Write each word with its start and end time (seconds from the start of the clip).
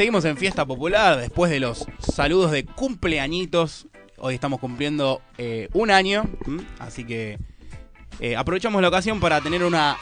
Seguimos 0.00 0.24
en 0.24 0.38
fiesta 0.38 0.64
popular 0.64 1.18
después 1.18 1.50
de 1.50 1.60
los 1.60 1.86
saludos 1.98 2.52
de 2.52 2.64
cumpleañitos. 2.64 3.86
Hoy 4.16 4.32
estamos 4.32 4.58
cumpliendo 4.58 5.20
eh, 5.36 5.68
un 5.74 5.90
año, 5.90 6.24
así 6.78 7.04
que 7.04 7.38
eh, 8.18 8.34
aprovechamos 8.34 8.80
la 8.80 8.88
ocasión 8.88 9.20
para 9.20 9.42
tener 9.42 9.62
una 9.62 9.98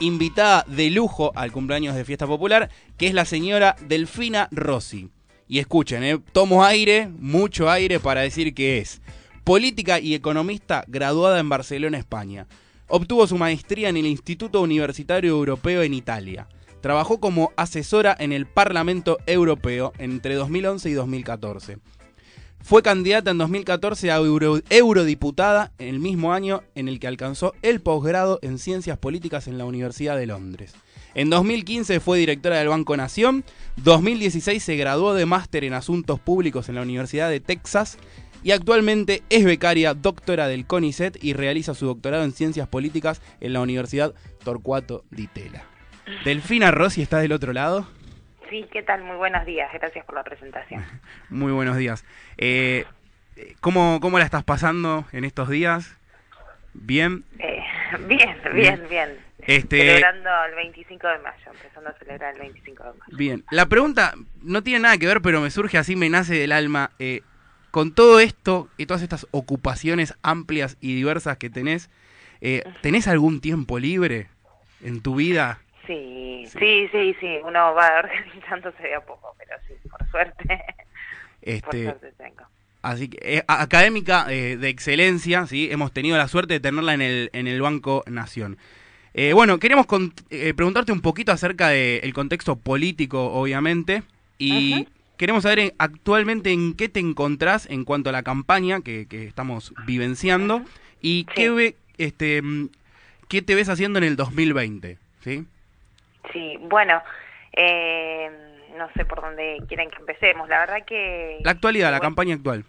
invitada 0.00 0.64
de 0.66 0.88
lujo 0.88 1.32
al 1.34 1.52
cumpleaños 1.52 1.94
de 1.96 2.06
fiesta 2.06 2.26
popular, 2.26 2.70
que 2.96 3.08
es 3.08 3.12
la 3.12 3.26
señora 3.26 3.76
Delfina 3.86 4.48
Rossi. 4.52 5.10
Y 5.46 5.58
escuchen, 5.58 6.02
eh, 6.02 6.18
tomo 6.32 6.64
aire, 6.64 7.06
mucho 7.08 7.68
aire 7.68 8.00
para 8.00 8.22
decir 8.22 8.54
que 8.54 8.78
es 8.78 9.02
política 9.44 10.00
y 10.00 10.14
economista 10.14 10.82
graduada 10.88 11.40
en 11.40 11.50
Barcelona, 11.50 11.98
España. 11.98 12.46
Obtuvo 12.88 13.26
su 13.26 13.36
maestría 13.36 13.90
en 13.90 13.98
el 13.98 14.06
Instituto 14.06 14.62
Universitario 14.62 15.32
Europeo 15.32 15.82
en 15.82 15.92
Italia. 15.92 16.48
Trabajó 16.80 17.20
como 17.20 17.52
asesora 17.56 18.16
en 18.18 18.32
el 18.32 18.46
Parlamento 18.46 19.18
Europeo 19.26 19.92
entre 19.98 20.34
2011 20.34 20.90
y 20.90 20.92
2014. 20.94 21.78
Fue 22.62 22.82
candidata 22.82 23.30
en 23.30 23.38
2014 23.38 24.10
a 24.10 24.16
euro- 24.16 24.60
eurodiputada 24.68 25.72
en 25.78 25.88
el 25.88 25.98
mismo 25.98 26.32
año 26.34 26.62
en 26.74 26.88
el 26.88 27.00
que 27.00 27.06
alcanzó 27.06 27.54
el 27.62 27.80
posgrado 27.80 28.38
en 28.42 28.58
Ciencias 28.58 28.98
Políticas 28.98 29.46
en 29.46 29.56
la 29.56 29.64
Universidad 29.64 30.16
de 30.16 30.26
Londres. 30.26 30.74
En 31.14 31.30
2015 31.30 32.00
fue 32.00 32.18
directora 32.18 32.58
del 32.58 32.68
Banco 32.68 32.96
Nación, 32.96 33.44
2016 33.76 34.62
se 34.62 34.76
graduó 34.76 35.14
de 35.14 35.26
máster 35.26 35.64
en 35.64 35.72
Asuntos 35.72 36.20
Públicos 36.20 36.68
en 36.68 36.74
la 36.76 36.82
Universidad 36.82 37.30
de 37.30 37.40
Texas 37.40 37.96
y 38.42 38.52
actualmente 38.52 39.22
es 39.30 39.44
becaria 39.44 39.94
doctora 39.94 40.46
del 40.46 40.66
CONICET 40.66 41.22
y 41.22 41.32
realiza 41.32 41.74
su 41.74 41.86
doctorado 41.86 42.24
en 42.24 42.32
Ciencias 42.32 42.68
Políticas 42.68 43.20
en 43.40 43.54
la 43.54 43.60
Universidad 43.60 44.14
Torcuato 44.44 45.04
Di 45.10 45.26
Tella. 45.26 45.69
Delfina 46.24 46.70
Rossi 46.70 47.02
está 47.02 47.18
del 47.18 47.32
otro 47.32 47.52
lado. 47.52 47.86
Sí, 48.48 48.66
¿qué 48.72 48.82
tal? 48.82 49.02
Muy 49.04 49.16
buenos 49.16 49.46
días. 49.46 49.70
Gracias 49.72 50.04
por 50.04 50.14
la 50.14 50.24
presentación. 50.24 50.84
Muy 51.30 51.52
buenos 51.52 51.76
días. 51.76 52.04
Eh, 52.36 52.84
¿cómo, 53.60 54.00
¿Cómo 54.00 54.18
la 54.18 54.24
estás 54.24 54.44
pasando 54.44 55.04
en 55.12 55.24
estos 55.24 55.48
días? 55.48 55.96
¿Bien? 56.74 57.24
Eh, 57.38 57.62
bien, 58.08 58.36
bien, 58.54 58.86
bien. 58.88 59.18
Este, 59.38 59.78
Celebrando 59.78 60.30
el 60.48 60.54
25 60.54 61.08
de 61.08 61.18
mayo, 61.18 61.50
empezando 61.50 61.90
a 61.90 61.92
celebrar 61.94 62.34
el 62.34 62.40
25 62.40 62.82
de 62.82 62.90
mayo. 62.90 63.16
bien. 63.16 63.44
La 63.50 63.66
pregunta 63.66 64.14
no 64.42 64.62
tiene 64.62 64.80
nada 64.80 64.98
que 64.98 65.06
ver, 65.06 65.22
pero 65.22 65.40
me 65.40 65.50
surge 65.50 65.78
así, 65.78 65.96
me 65.96 66.10
nace 66.10 66.34
del 66.34 66.52
alma. 66.52 66.90
Eh, 66.98 67.22
con 67.70 67.94
todo 67.94 68.20
esto 68.20 68.68
y 68.76 68.86
todas 68.86 69.02
estas 69.02 69.26
ocupaciones 69.30 70.14
amplias 70.22 70.76
y 70.80 70.94
diversas 70.94 71.36
que 71.38 71.50
tenés, 71.50 71.88
eh, 72.40 72.64
¿tenés 72.82 73.06
algún 73.06 73.40
tiempo 73.40 73.78
libre 73.78 74.28
en 74.82 75.00
tu 75.00 75.14
vida? 75.14 75.60
Sí, 75.94 76.46
sí, 76.58 76.88
sí, 76.92 77.16
sí. 77.20 77.38
Uno 77.44 77.74
va 77.74 77.98
organizándose 78.04 78.82
de 78.82 78.94
a 78.94 79.00
poco, 79.00 79.34
pero 79.38 79.56
sí, 79.66 79.74
por 79.88 80.08
suerte. 80.10 80.44
por 80.46 80.58
Este, 81.42 81.84
suerte 81.84 82.12
tengo. 82.16 82.44
Así 82.82 83.08
que, 83.08 83.18
eh, 83.38 83.44
académica 83.46 84.26
eh, 84.32 84.56
de 84.56 84.68
excelencia, 84.68 85.46
¿sí? 85.46 85.68
Hemos 85.70 85.92
tenido 85.92 86.16
la 86.16 86.28
suerte 86.28 86.54
de 86.54 86.60
tenerla 86.60 86.94
en 86.94 87.02
el, 87.02 87.30
en 87.32 87.46
el 87.46 87.60
Banco 87.60 88.04
Nación. 88.06 88.56
Eh, 89.12 89.32
bueno, 89.32 89.58
queremos 89.58 89.86
con- 89.86 90.14
eh, 90.30 90.54
preguntarte 90.54 90.92
un 90.92 91.00
poquito 91.00 91.32
acerca 91.32 91.68
del 91.70 92.12
contexto 92.14 92.56
político, 92.56 93.32
obviamente, 93.32 94.02
y 94.38 94.86
queremos 95.18 95.42
saber 95.42 95.58
en- 95.58 95.72
actualmente 95.78 96.52
en 96.52 96.74
qué 96.74 96.88
te 96.88 97.00
encontrás 97.00 97.66
en 97.68 97.84
cuanto 97.84 98.08
a 98.10 98.12
la 98.12 98.22
campaña 98.22 98.80
que, 98.80 99.06
que 99.06 99.26
estamos 99.26 99.74
vivenciando 99.86 100.62
y 101.02 101.26
Sí. 101.28 101.34
qué, 101.34 101.50
ve, 101.50 101.76
este, 101.98 102.40
mm, 102.40 102.68
qué 103.28 103.42
te 103.42 103.54
ves 103.56 103.68
haciendo 103.68 103.98
en 103.98 104.04
el 104.04 104.16
2020, 104.16 104.96
¿sí? 105.22 105.44
Sí, 106.32 106.56
bueno, 106.60 107.02
eh, 107.52 108.30
no 108.76 108.88
sé 108.94 109.04
por 109.04 109.20
dónde 109.20 109.58
quieren 109.68 109.90
que 109.90 109.98
empecemos. 109.98 110.48
La 110.48 110.60
verdad 110.60 110.84
que... 110.86 111.38
La 111.42 111.52
actualidad, 111.52 111.90
la 111.90 112.00
campaña 112.00 112.34
actual. 112.34 112.64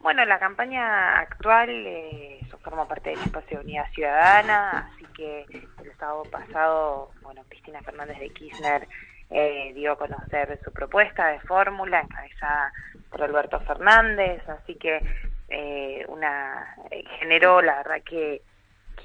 Bueno, 0.00 0.24
la 0.24 0.38
campaña 0.38 1.18
actual 1.18 1.68
eh, 1.70 2.38
eso 2.46 2.58
forma 2.58 2.86
parte 2.86 3.10
del 3.10 3.18
espacio 3.20 3.58
de 3.58 3.64
Unidad 3.64 3.90
Ciudadana, 3.92 4.90
así 4.92 5.04
que 5.16 5.46
el 5.82 5.96
sábado 5.98 6.22
pasado, 6.30 7.10
bueno, 7.22 7.42
Cristina 7.48 7.80
Fernández 7.82 8.18
de 8.18 8.30
Kirchner 8.30 8.86
eh, 9.30 9.72
dio 9.74 9.92
a 9.92 9.98
conocer 9.98 10.60
su 10.62 10.72
propuesta 10.72 11.26
de 11.28 11.40
fórmula 11.40 12.00
encabezada 12.00 12.72
por 13.10 13.22
Alberto 13.22 13.58
Fernández, 13.60 14.48
así 14.48 14.76
que 14.76 15.00
eh, 15.48 16.04
una 16.08 16.76
eh, 16.90 17.02
generó, 17.18 17.60
la 17.62 17.76
verdad 17.78 18.02
que 18.04 18.42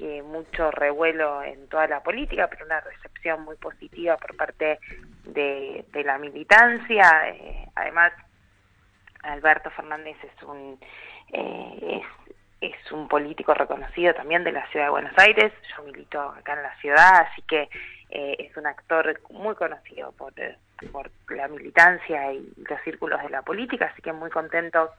que 0.02 0.20
mucho 0.20 0.72
revuelo 0.72 1.44
en 1.44 1.68
toda 1.68 1.86
la 1.86 2.02
política, 2.02 2.48
pero 2.48 2.66
una 2.66 2.80
recepción 2.80 3.44
muy 3.44 3.54
positiva 3.54 4.16
por 4.16 4.36
parte 4.36 4.80
de, 5.24 5.84
de 5.92 6.02
la 6.02 6.18
militancia. 6.18 7.28
eh, 7.28 7.68
además, 7.76 8.12
Alberto 9.22 9.70
Fernández 9.70 10.16
es 10.24 10.42
un 10.42 10.76
eh, 11.32 12.02
es, 12.60 12.72
es 12.72 12.92
un 12.92 13.06
político 13.06 13.54
reconocido 13.54 14.12
también 14.12 14.42
de 14.42 14.50
la 14.50 14.66
ciudad 14.70 14.86
de 14.86 14.90
Buenos 14.90 15.16
Aires. 15.18 15.52
Yo 15.70 15.84
milito 15.84 16.20
acá 16.20 16.54
en 16.54 16.62
la 16.64 16.76
ciudad, 16.80 17.26
así 17.28 17.42
que 17.42 17.68
eh, 18.10 18.36
es 18.40 18.56
un 18.56 18.66
actor 18.66 19.20
muy 19.30 19.54
conocido 19.54 20.10
por, 20.12 20.32
eh, 20.36 20.56
por 20.90 21.12
la 21.28 21.46
militancia 21.46 22.32
y 22.32 22.52
los 22.68 22.80
círculos 22.82 23.22
de 23.22 23.30
la 23.30 23.42
política, 23.42 23.86
así 23.86 24.02
que 24.02 24.12
muy 24.12 24.30
contentos 24.30 24.90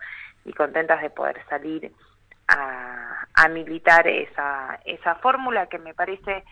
y 0.45 0.53
contentas 0.53 1.01
de 1.01 1.09
poder 1.09 1.43
salir 1.49 1.91
a, 2.47 3.47
militar 3.49 4.07
esa, 4.07 4.79
esa 4.85 5.15
fórmula 5.15 5.67
que 5.67 5.77
me 5.77 5.93
parece 5.93 6.43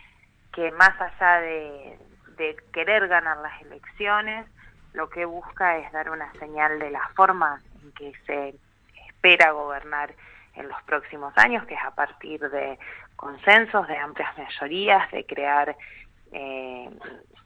que 0.52 0.70
más 0.72 1.00
allá 1.00 1.40
de, 1.40 1.98
de 2.36 2.56
querer 2.72 3.08
ganar 3.08 3.38
las 3.38 3.60
elecciones, 3.62 4.46
lo 4.92 5.08
que 5.08 5.24
busca 5.24 5.78
es 5.78 5.90
dar 5.92 6.10
una 6.10 6.30
señal 6.34 6.78
de 6.78 6.90
la 6.90 7.08
forma 7.14 7.60
en 7.82 7.92
que 7.92 8.12
se 8.26 8.54
espera 9.08 9.52
gobernar 9.52 10.14
en 10.54 10.68
los 10.68 10.82
próximos 10.82 11.32
años, 11.36 11.64
que 11.66 11.74
es 11.74 11.84
a 11.84 11.94
partir 11.94 12.40
de 12.50 12.78
consensos, 13.16 13.88
de 13.88 13.96
amplias 13.96 14.36
mayorías, 14.36 15.10
de 15.10 15.24
crear 15.24 15.76
eh, 16.32 16.90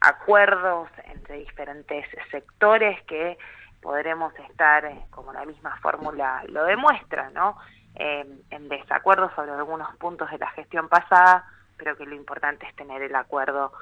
acuerdos 0.01 0.89
entre 1.05 1.39
diferentes 1.39 2.07
sectores 2.31 3.01
que 3.05 3.39
podremos 3.81 4.33
estar, 4.51 4.85
eh, 4.85 4.99
como 5.11 5.33
la 5.33 5.45
misma 5.45 5.77
fórmula 5.79 6.43
lo 6.49 6.65
demuestra, 6.65 7.31
¿no? 7.31 7.57
Eh, 7.99 8.27
en 8.51 8.69
desacuerdo 8.69 9.31
sobre 9.35 9.53
algunos 9.53 9.95
puntos 9.97 10.31
de 10.31 10.39
la 10.39 10.51
gestión 10.51 10.89
pasada, 10.89 11.47
pero 11.79 11.97
que 11.97 12.05
lo 12.05 12.15
importante 12.15 12.67
es 12.67 12.77
tener 12.77 13.03
el 13.03 13.15
acuerdo 13.15 13.73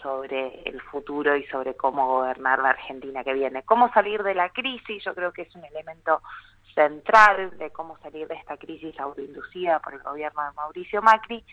sobre 0.00 0.62
el 0.68 0.80
futuro 0.82 1.36
y 1.36 1.44
sobre 1.46 1.74
cómo 1.74 2.06
gobernar 2.06 2.60
la 2.60 2.70
Argentina 2.70 3.24
que 3.24 3.32
viene. 3.32 3.62
Cómo 3.62 3.92
salir 3.92 4.22
de 4.22 4.34
la 4.34 4.50
crisis, 4.50 5.02
yo 5.02 5.14
creo 5.14 5.32
que 5.32 5.42
es 5.42 5.54
un 5.54 5.64
elemento 5.64 6.20
central 6.74 7.56
de 7.58 7.70
cómo 7.70 7.98
salir 7.98 8.28
de 8.28 8.34
esta 8.34 8.56
crisis 8.56 8.98
autoinducida 9.00 9.78
por 9.80 9.94
el 9.94 10.02
gobierno 10.02 10.42
de 10.44 10.52
Mauricio 10.52 11.02
Macri, 11.02 11.44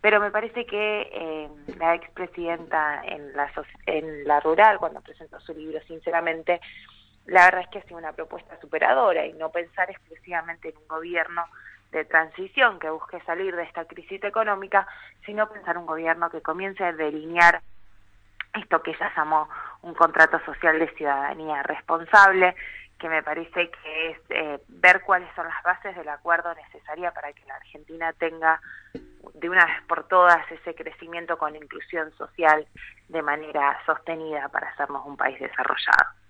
pero 0.00 0.20
me 0.20 0.30
parece 0.30 0.66
que 0.66 1.08
eh, 1.12 1.48
la 1.78 1.94
expresidenta 1.94 3.02
en 3.04 3.34
la, 3.34 3.50
en 3.86 4.26
la 4.26 4.40
rural, 4.40 4.78
cuando 4.78 5.00
presentó 5.00 5.38
su 5.40 5.54
libro, 5.54 5.78
sinceramente, 5.86 6.60
la 7.26 7.44
verdad 7.44 7.62
es 7.62 7.68
que 7.68 7.78
ha 7.78 7.82
sido 7.82 7.98
una 7.98 8.12
propuesta 8.12 8.58
superadora 8.60 9.24
y 9.26 9.32
no 9.34 9.50
pensar 9.50 9.90
exclusivamente 9.90 10.70
en 10.70 10.76
un 10.76 10.88
gobierno 10.88 11.44
de 11.92 12.04
transición 12.04 12.78
que 12.78 12.90
busque 12.90 13.20
salir 13.20 13.54
de 13.54 13.62
esta 13.64 13.84
crisis 13.84 14.22
económica, 14.24 14.86
sino 15.24 15.48
pensar 15.48 15.76
un 15.78 15.86
gobierno 15.86 16.30
que 16.30 16.40
comience 16.40 16.82
a 16.82 16.92
delinear 16.92 17.60
esto 18.54 18.82
que 18.82 18.90
ella 18.92 19.12
llamó 19.16 19.48
un 19.82 19.94
contrato 19.94 20.38
social 20.44 20.78
de 20.78 20.88
ciudadanía 20.94 21.62
responsable, 21.62 22.54
que 22.98 23.08
me 23.08 23.22
parece 23.22 23.70
que 23.70 24.10
es 24.10 24.18
eh, 24.30 24.60
ver 24.68 25.02
cuáles 25.02 25.28
son 25.34 25.46
las 25.46 25.62
bases 25.62 25.96
del 25.96 26.08
acuerdo 26.08 26.54
necesaria 26.54 27.12
para 27.12 27.32
que 27.32 27.44
la 27.46 27.56
Argentina 27.56 28.12
tenga 28.14 28.60
de 29.34 29.50
una 29.50 29.64
vez 29.66 29.82
por 29.88 30.06
todas 30.06 30.50
ese 30.50 30.74
crecimiento 30.74 31.36
con 31.36 31.56
inclusión 31.56 32.12
social 32.16 32.66
de 33.08 33.22
manera 33.22 33.78
sostenida 33.86 34.48
para 34.48 34.68
hacernos 34.68 35.04
un 35.06 35.16
país 35.16 35.38
desarrollado. 35.40 36.21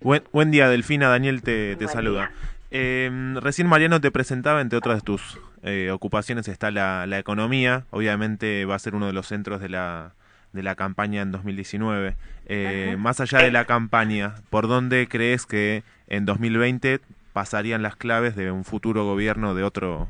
Buen, 0.00 0.22
buen 0.32 0.50
día, 0.50 0.68
Delfina. 0.68 1.08
Daniel 1.08 1.42
te, 1.42 1.76
saluda. 1.88 2.30
Eh, 2.70 3.10
recién 3.40 3.66
Mariano 3.66 4.00
te 4.00 4.10
presentaba, 4.10 4.60
entre 4.60 4.78
otras 4.78 4.98
de 4.98 5.02
tus 5.02 5.40
eh, 5.62 5.90
ocupaciones, 5.90 6.48
está 6.48 6.70
la, 6.70 7.06
la 7.06 7.18
economía. 7.18 7.84
Obviamente 7.90 8.64
va 8.64 8.76
a 8.76 8.78
ser 8.78 8.94
uno 8.94 9.06
de 9.06 9.12
los 9.12 9.26
centros 9.26 9.60
de 9.60 9.68
la, 9.68 10.12
de 10.52 10.62
la 10.62 10.74
campaña 10.74 11.22
en 11.22 11.32
2019. 11.32 12.16
Eh. 12.46 12.96
Más 12.98 13.20
allá 13.20 13.40
de 13.40 13.50
la 13.50 13.64
campaña, 13.64 14.34
¿por 14.50 14.68
dónde 14.68 15.08
crees 15.08 15.46
que 15.46 15.82
en 16.06 16.24
2020 16.24 17.00
pasarían 17.32 17.82
las 17.82 17.96
claves 17.96 18.36
de 18.36 18.50
un 18.50 18.64
futuro 18.64 19.04
gobierno 19.04 19.54
de 19.54 19.64
otro 19.64 20.08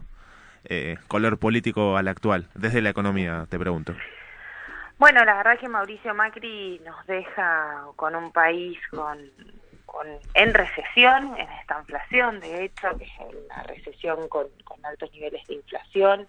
eh, 0.65 0.99
color 1.09 1.39
político 1.39 1.97
al 1.97 2.09
actual? 2.09 2.49
Desde 2.55 2.83
la 2.83 2.91
economía, 2.91 3.47
te 3.49 3.59
pregunto. 3.59 3.95
Bueno, 4.99 5.25
la 5.25 5.37
verdad 5.37 5.59
que 5.59 5.69
Mauricio 5.69 6.13
Macri 6.15 6.81
nos 6.85 7.07
deja 7.07 7.85
con 7.95 8.17
un 8.17 8.33
país 8.33 8.79
con, 8.91 9.19
en 10.35 10.55
recesión, 10.55 11.37
en 11.39 11.49
esta 11.61 11.79
inflación, 11.81 12.41
de 12.41 12.65
hecho, 12.65 12.97
que 12.99 13.05
es 13.05 13.13
una 13.47 13.63
recesión 13.65 14.29
con, 14.29 14.49
altos 14.85 15.13
niveles 15.13 15.47
de 15.47 15.55
inflación, 15.55 16.27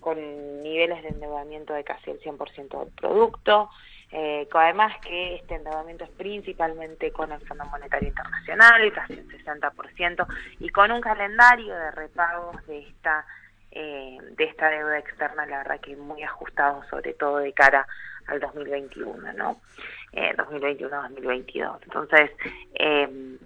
con 0.00 0.16
niveles 0.62 1.02
de 1.02 1.08
endeudamiento 1.08 1.72
de 1.72 1.84
casi 1.84 2.10
el 2.10 2.20
100% 2.20 2.84
del 2.84 2.92
producto, 2.94 3.70
Eh, 4.10 4.48
además 4.54 4.96
que 5.02 5.34
este 5.36 5.56
endeudamiento 5.56 6.04
es 6.04 6.10
principalmente 6.10 7.12
con 7.12 7.30
el 7.30 7.46
Fondo 7.46 7.66
Monetario 7.66 8.08
Internacional, 8.08 8.90
casi 8.94 9.12
un 9.12 9.28
60%, 9.28 10.26
y 10.60 10.70
con 10.70 10.90
un 10.90 11.02
calendario 11.02 11.74
de 11.74 11.90
repagos 11.90 12.66
de 12.66 12.78
esta 12.88 13.26
eh, 13.70 14.16
de 14.30 14.44
esta 14.44 14.70
deuda 14.70 14.98
externa, 14.98 15.44
la 15.44 15.58
verdad 15.58 15.80
que 15.80 15.94
muy 15.94 16.22
ajustado, 16.22 16.82
sobre 16.88 17.12
todo 17.12 17.36
de 17.38 17.52
cara 17.52 17.86
al 18.28 18.40
2021, 18.40 19.32
¿no? 19.34 19.60
Eh, 20.12 20.34
2021-2022. 20.36 21.78
Entonces, 21.82 22.30
eh, 22.74 23.38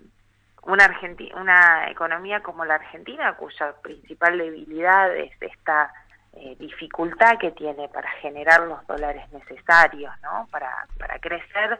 una, 0.64 1.00
una 1.34 1.90
economía 1.90 2.40
como 2.40 2.64
la 2.64 2.74
Argentina, 2.74 3.34
cuya 3.34 3.74
principal 3.82 4.38
debilidad 4.38 5.14
es 5.16 5.32
esta 5.40 5.92
eh, 6.34 6.56
dificultad 6.58 7.38
que 7.38 7.50
tiene 7.50 7.88
para 7.88 8.10
generar 8.20 8.60
los 8.62 8.86
dólares 8.86 9.24
necesarios, 9.32 10.12
¿no? 10.22 10.48
Para, 10.50 10.86
para 10.98 11.18
crecer, 11.18 11.78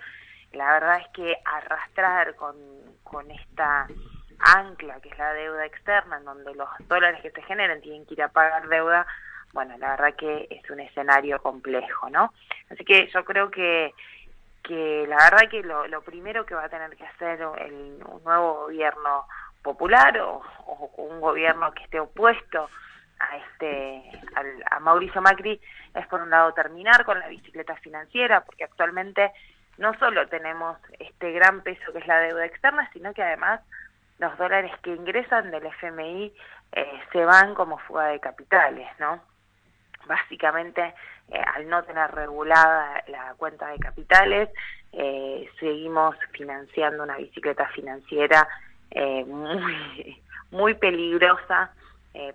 la 0.52 0.72
verdad 0.72 1.00
es 1.00 1.08
que 1.14 1.36
arrastrar 1.44 2.34
con, 2.34 2.56
con 3.02 3.30
esta 3.30 3.86
ancla 4.42 5.00
que 5.00 5.08
es 5.08 5.18
la 5.18 5.32
deuda 5.32 5.64
externa, 5.64 6.18
en 6.18 6.24
donde 6.24 6.54
los 6.54 6.68
dólares 6.88 7.22
que 7.22 7.30
se 7.30 7.42
generen 7.42 7.80
tienen 7.80 8.04
que 8.06 8.14
ir 8.14 8.22
a 8.22 8.28
pagar 8.28 8.68
deuda, 8.68 9.06
bueno, 9.52 9.76
la 9.78 9.90
verdad 9.90 10.14
que 10.16 10.46
es 10.50 10.68
un 10.70 10.80
escenario 10.80 11.40
complejo, 11.42 12.08
¿no? 12.10 12.32
Así 12.70 12.84
que 12.84 13.08
yo 13.08 13.24
creo 13.24 13.50
que 13.50 13.92
que 14.62 15.06
la 15.08 15.16
verdad 15.16 15.50
que 15.50 15.62
lo, 15.62 15.86
lo 15.88 16.02
primero 16.02 16.46
que 16.46 16.54
va 16.54 16.64
a 16.64 16.68
tener 16.68 16.96
que 16.96 17.04
hacer 17.04 17.40
el, 17.58 17.98
un 18.06 18.22
nuevo 18.24 18.54
gobierno 18.64 19.26
popular 19.62 20.18
o, 20.20 20.42
un 20.96 21.20
gobierno 21.20 21.72
que 21.72 21.84
esté 21.84 22.00
opuesto 22.00 22.68
a 23.18 23.36
este 23.36 24.02
a 24.70 24.80
Mauricio 24.80 25.20
Macri 25.20 25.60
es 25.94 26.06
por 26.06 26.22
un 26.22 26.30
lado 26.30 26.52
terminar 26.54 27.04
con 27.04 27.18
la 27.18 27.28
bicicleta 27.28 27.76
financiera 27.76 28.42
porque 28.42 28.64
actualmente 28.64 29.32
no 29.78 29.96
solo 29.98 30.26
tenemos 30.28 30.78
este 30.98 31.32
gran 31.32 31.62
peso 31.62 31.92
que 31.92 31.98
es 31.98 32.06
la 32.06 32.20
deuda 32.20 32.46
externa 32.46 32.88
sino 32.92 33.12
que 33.12 33.22
además 33.22 33.60
los 34.18 34.36
dólares 34.38 34.72
que 34.82 34.94
ingresan 34.94 35.50
del 35.50 35.66
FMI 35.66 36.32
eh, 36.72 37.00
se 37.12 37.24
van 37.24 37.54
como 37.54 37.78
fuga 37.78 38.06
de 38.06 38.20
capitales 38.20 38.88
no 38.98 39.20
básicamente 40.06 40.94
eh, 41.28 41.42
al 41.54 41.68
no 41.68 41.82
tener 41.84 42.10
regulada 42.10 43.02
la 43.08 43.34
cuenta 43.36 43.68
de 43.68 43.78
capitales, 43.78 44.48
eh, 44.92 45.48
seguimos 45.58 46.16
financiando 46.32 47.02
una 47.02 47.16
bicicleta 47.16 47.68
financiera 47.68 48.46
eh, 48.90 49.24
muy, 49.24 50.22
muy 50.50 50.74
peligrosa 50.74 51.72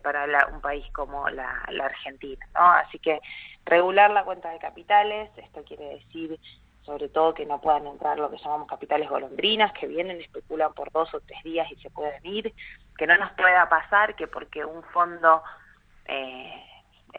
para 0.01 0.47
un 0.47 0.59
país 0.59 0.83
como 0.91 1.29
la, 1.29 1.63
la 1.69 1.85
Argentina. 1.85 2.43
¿no? 2.55 2.61
Así 2.61 2.97
que 2.97 3.19
regular 3.63 4.09
la 4.09 4.23
cuenta 4.23 4.49
de 4.49 4.57
capitales, 4.57 5.29
esto 5.37 5.63
quiere 5.63 5.99
decir 5.99 6.39
sobre 6.87 7.09
todo 7.09 7.33
que 7.33 7.45
no 7.45 7.59
puedan 7.59 7.85
entrar 7.85 8.17
lo 8.17 8.31
que 8.31 8.37
llamamos 8.37 8.69
capitales 8.69 9.09
golondrinas, 9.09 9.73
que 9.73 9.87
vienen, 9.87 10.21
especulan 10.21 10.73
por 10.73 10.89
dos 10.93 11.13
o 11.13 11.19
tres 11.19 11.43
días 11.43 11.69
y 11.69 11.75
se 11.75 11.89
pueden 11.89 12.25
ir, 12.25 12.53
que 12.97 13.05
no 13.05 13.17
nos 13.17 13.29
pueda 13.33 13.67
pasar 13.67 14.15
que 14.15 14.25
porque 14.25 14.63
un 14.63 14.81
fondo 14.83 15.43
eh, 16.05 16.49
eh, 16.55 16.66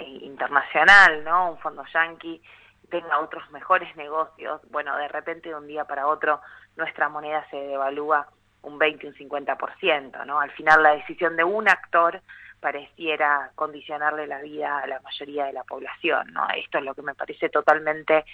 internacional, 0.01 1.25
¿no? 1.25 1.53
Un 1.53 1.59
fondo 1.59 1.85
yanqui 1.93 2.43
tenga 2.91 3.19
otros 3.21 3.51
mejores 3.51 3.95
negocios, 3.97 4.61
bueno, 4.71 4.97
de 4.97 5.09
repente 5.09 5.51
de 5.51 5.55
un 5.55 5.67
día 5.67 5.85
para 5.85 6.07
otro 6.07 6.41
nuestra 6.77 7.09
moneda 7.09 7.45
se 7.51 7.57
devalúa 7.57 8.27
un 8.63 8.79
20, 8.79 9.09
un 9.09 9.15
50%, 9.15 10.25
¿no? 10.27 10.41
Al 10.41 10.51
final 10.53 10.83
la 10.83 10.95
decisión 10.95 11.37
de 11.37 11.45
un 11.45 11.69
actor 11.69 12.21
pareciera 12.61 13.51
condicionarle 13.55 14.27
la 14.27 14.41
vida 14.41 14.79
a 14.79 14.87
la 14.87 15.01
mayoría 15.01 15.47
de 15.47 15.53
la 15.53 15.65
población, 15.65 16.33
¿no? 16.33 16.47
Esto 16.51 16.79
es 16.79 16.85
lo 16.85 16.95
que 16.95 17.03
me 17.03 17.15
parece 17.15 17.49
totalmente 17.49 18.25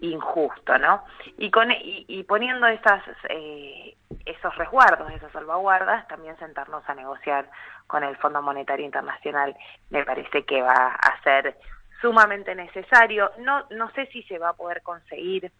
injusto, 0.00 0.78
¿no? 0.78 1.04
Y, 1.38 1.50
con, 1.50 1.70
y, 1.70 2.22
poniendo 2.24 2.66
esas, 2.66 3.02
eh, 3.28 3.96
esos 4.24 4.56
resguardos, 4.56 5.12
esas 5.12 5.32
salvaguardas, 5.32 6.08
también 6.08 6.38
sentarnos 6.38 6.82
a 6.88 6.94
negociar 6.94 7.48
con 7.86 8.02
el 8.02 8.16
Fondo 8.16 8.40
Monetario 8.40 8.86
Internacional 8.86 9.56
me 9.90 10.04
parece 10.04 10.44
que 10.44 10.62
va 10.62 10.94
a 10.94 11.22
ser 11.22 11.56
sumamente 12.00 12.54
necesario. 12.54 13.32
No, 13.38 13.64
no 13.70 13.90
sé 13.92 14.06
si 14.06 14.22
se 14.24 14.38
va 14.38 14.50
a 14.50 14.54
poder 14.54 14.82
conseguir 14.82 15.50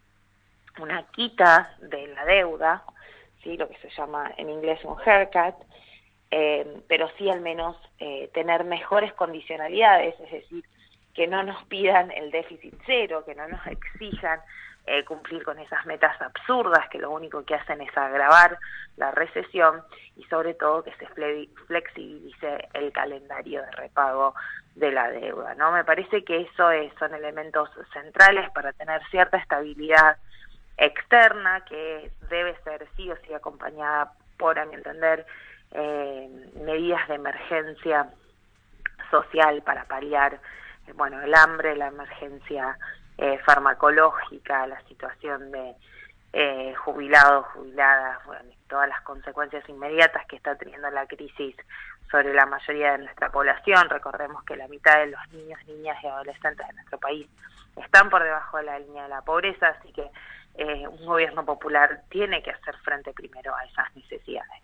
una 0.79 1.05
quita 1.13 1.75
de 1.81 2.09
la 2.09 2.25
deuda, 2.25 2.83
¿sí? 3.43 3.57
lo 3.57 3.69
que 3.69 3.79
se 3.79 3.91
llama 3.91 4.33
en 4.37 4.51
inglés 4.51 4.81
un 4.85 4.97
haircut, 5.05 5.55
eh, 6.37 6.83
pero 6.89 7.09
sí 7.17 7.31
al 7.31 7.41
menos 7.41 7.77
eh, 8.01 8.29
tener 8.35 8.65
mejores 8.65 9.13
condicionalidades, 9.13 10.19
es 10.19 10.33
decir, 10.33 10.65
que 11.15 11.29
no 11.29 11.45
nos 11.45 11.63
pidan 11.67 12.11
el 12.11 12.33
déficit 12.33 12.75
cero, 12.85 13.23
que 13.25 13.37
no 13.37 13.47
nos 13.47 13.65
exijan 13.69 14.41
eh, 14.85 15.05
cumplir 15.05 15.45
con 15.45 15.61
esas 15.61 15.87
metas 15.87 16.21
absurdas 16.21 16.89
que 16.91 16.99
lo 16.99 17.13
único 17.13 17.45
que 17.45 17.55
hacen 17.55 17.81
es 17.83 17.97
agravar 17.97 18.59
la 18.97 19.13
recesión 19.13 19.81
y 20.17 20.25
sobre 20.25 20.55
todo 20.55 20.83
que 20.83 20.93
se 20.97 21.07
flexibilice 21.69 22.69
el 22.73 22.91
calendario 22.91 23.63
de 23.63 23.71
repago 23.71 24.35
de 24.75 24.91
la 24.91 25.13
deuda. 25.13 25.55
¿no? 25.55 25.71
Me 25.71 25.85
parece 25.85 26.25
que 26.25 26.41
eso 26.41 26.69
es, 26.73 26.93
son 26.99 27.15
elementos 27.15 27.71
centrales 27.93 28.51
para 28.51 28.73
tener 28.73 29.01
cierta 29.13 29.37
estabilidad 29.37 30.17
externa 30.79 31.65
que 31.65 32.11
debe 32.29 32.57
ser 32.65 32.89
sí 32.97 33.09
o 33.09 33.17
sí 33.25 33.33
acompañada 33.33 34.15
por, 34.37 34.59
a 34.59 34.65
mi 34.65 34.75
entender, 34.75 35.25
eh, 35.75 36.29
medidas 36.65 37.07
de 37.09 37.15
emergencia 37.15 38.09
social 39.11 39.63
para 39.63 39.85
paliar 39.85 40.41
eh, 40.87 40.93
bueno 40.95 41.21
el 41.21 41.35
hambre, 41.35 41.77
la 41.77 41.89
emergencia 41.89 42.79
eh, 43.19 43.39
farmacológica, 43.45 44.67
la 44.67 44.81
situación 44.89 45.53
de 45.53 45.75
eh, 46.33 46.75
jubilados, 46.75 47.47
jubiladas, 47.55 48.19
bueno, 48.27 48.51
todas 48.69 48.89
las 48.89 49.01
consecuencias 49.03 49.69
inmediatas 49.69 50.27
que 50.27 50.35
está 50.35 50.57
teniendo 50.57 50.91
la 50.91 51.07
crisis 51.07 51.55
sobre 52.11 52.35
la 52.35 52.45
mayoría 52.45 52.93
de 52.93 53.05
nuestra 53.05 53.31
población. 53.31 53.89
Recordemos 53.89 54.43
que 54.43 54.57
la 54.57 54.67
mitad 54.67 54.99
de 54.99 55.07
los 55.07 55.21
niños, 55.33 55.61
niñas 55.69 55.97
y 56.03 56.09
adolescentes 56.09 56.67
de 56.67 56.73
nuestro 56.73 56.99
país 56.99 57.29
están 57.77 58.11
por 58.11 58.25
debajo 58.25 58.57
de 58.57 58.65
la 58.65 58.81
línea 58.81 59.05
de 59.05 59.11
la 59.11 59.23
pobreza, 59.23 59.69
así 59.69 59.93
que 59.93 60.11
eh, 60.57 60.89
un 60.89 61.07
gobierno 61.07 61.45
popular 61.45 62.03
tiene 62.09 62.43
que 62.43 62.51
hacer 62.51 62.77
frente 62.79 63.13
primero 63.13 63.55
a 63.55 63.65
esas 63.67 63.95
necesidades. 63.95 64.63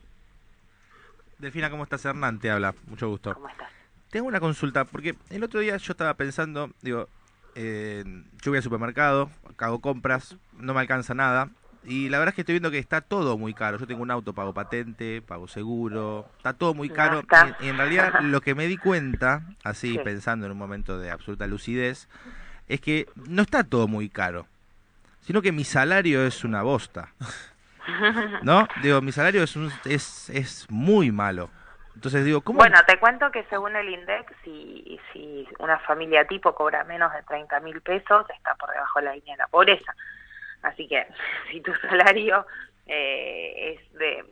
Delfina, 1.40 1.70
¿cómo 1.70 1.84
estás? 1.84 2.04
Hernán 2.04 2.38
te 2.38 2.50
habla, 2.50 2.74
mucho 2.86 3.08
gusto. 3.08 3.34
¿Cómo 3.34 3.48
estás? 3.48 3.70
Tengo 4.10 4.26
una 4.26 4.40
consulta, 4.40 4.84
porque 4.84 5.14
el 5.30 5.42
otro 5.42 5.60
día 5.60 5.76
yo 5.76 5.92
estaba 5.92 6.14
pensando, 6.14 6.70
digo, 6.82 7.08
eh, 7.54 8.04
yo 8.42 8.50
voy 8.50 8.58
al 8.58 8.62
supermercado, 8.62 9.30
hago 9.56 9.80
compras, 9.80 10.36
no 10.52 10.74
me 10.74 10.80
alcanza 10.80 11.14
nada, 11.14 11.48
y 11.84 12.10
la 12.10 12.18
verdad 12.18 12.32
es 12.32 12.34
que 12.34 12.40
estoy 12.42 12.54
viendo 12.54 12.70
que 12.70 12.78
está 12.78 13.00
todo 13.00 13.38
muy 13.38 13.54
caro. 13.54 13.78
Yo 13.78 13.86
tengo 13.86 14.02
un 14.02 14.10
auto, 14.10 14.34
pago 14.34 14.52
patente, 14.52 15.22
pago 15.22 15.48
seguro, 15.48 16.28
está 16.36 16.52
todo 16.52 16.74
muy 16.74 16.90
caro. 16.90 17.22
y, 17.60 17.68
en 17.68 17.78
realidad 17.78 18.20
lo 18.20 18.42
que 18.42 18.54
me 18.54 18.66
di 18.66 18.76
cuenta, 18.76 19.42
así 19.64 19.98
pensando 19.98 20.44
en 20.46 20.52
un 20.52 20.58
momento 20.58 20.98
de 20.98 21.10
absoluta 21.10 21.46
lucidez, 21.46 22.08
es 22.68 22.80
que 22.80 23.08
no 23.14 23.42
está 23.42 23.64
todo 23.64 23.88
muy 23.88 24.10
caro, 24.10 24.46
sino 25.22 25.40
que 25.40 25.52
mi 25.52 25.64
salario 25.64 26.26
es 26.26 26.44
una 26.44 26.62
bosta. 26.62 27.14
¿No? 28.42 28.66
Digo, 28.82 29.00
mi 29.00 29.12
salario 29.12 29.42
es, 29.42 29.56
un, 29.56 29.72
es, 29.84 30.30
es 30.30 30.66
muy 30.70 31.10
malo. 31.10 31.50
Entonces 31.94 32.24
digo, 32.24 32.40
¿cómo? 32.40 32.58
Bueno, 32.58 32.78
te 32.86 32.98
cuento 32.98 33.30
que 33.30 33.44
según 33.44 33.76
el 33.76 33.88
INDEX, 33.88 34.32
si, 34.42 34.98
si 35.12 35.46
una 35.58 35.78
familia 35.80 36.24
tipo 36.26 36.54
cobra 36.54 36.84
menos 36.84 37.12
de 37.12 37.22
30 37.24 37.60
mil 37.60 37.80
pesos, 37.82 38.24
está 38.30 38.54
por 38.54 38.70
debajo 38.70 39.00
de 39.00 39.04
la 39.04 39.14
línea 39.14 39.34
de 39.34 39.38
la 39.42 39.48
pobreza. 39.48 39.94
Así 40.62 40.88
que 40.88 41.06
si 41.50 41.60
tu 41.60 41.74
salario 41.74 42.46
eh, 42.92 43.78
es 43.78 43.92
de, 43.92 44.24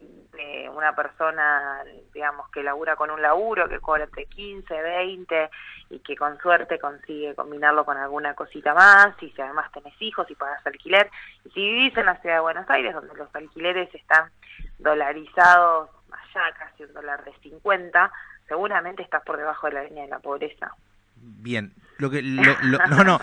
una 0.74 0.94
persona, 0.94 1.82
digamos, 2.12 2.48
que 2.50 2.62
labura 2.62 2.96
con 2.96 3.10
un 3.10 3.20
laburo, 3.20 3.68
que 3.68 3.80
cobra 3.80 4.04
entre 4.04 4.26
15, 4.26 4.82
20 4.82 5.50
y 5.90 5.98
que 6.00 6.16
con 6.16 6.38
suerte 6.38 6.78
consigue 6.78 7.34
combinarlo 7.34 7.84
con 7.84 7.96
alguna 7.96 8.34
cosita 8.34 8.74
más, 8.74 9.20
y 9.20 9.30
si 9.30 9.42
además 9.42 9.70
tenés 9.72 9.94
hijos 10.00 10.30
y 10.30 10.36
pagas 10.36 10.64
alquiler, 10.64 11.10
y 11.44 11.50
si 11.50 11.60
vivís 11.60 11.96
en 11.96 12.06
la 12.06 12.20
ciudad 12.20 12.36
de 12.36 12.40
Buenos 12.40 12.70
Aires, 12.70 12.94
donde 12.94 13.14
los 13.14 13.34
alquileres 13.34 13.92
están 13.94 14.30
dolarizados 14.78 15.90
allá 16.12 16.54
casi 16.56 16.84
un 16.84 16.92
dólar 16.92 17.24
de 17.24 17.32
50, 17.40 18.12
seguramente 18.46 19.02
estás 19.02 19.24
por 19.24 19.36
debajo 19.36 19.66
de 19.66 19.72
la 19.72 19.84
línea 19.84 20.04
de 20.04 20.10
la 20.10 20.20
pobreza. 20.20 20.72
Bien, 21.16 21.72
lo 21.98 22.10
que 22.10 22.22
no 22.90 23.04
no, 23.04 23.20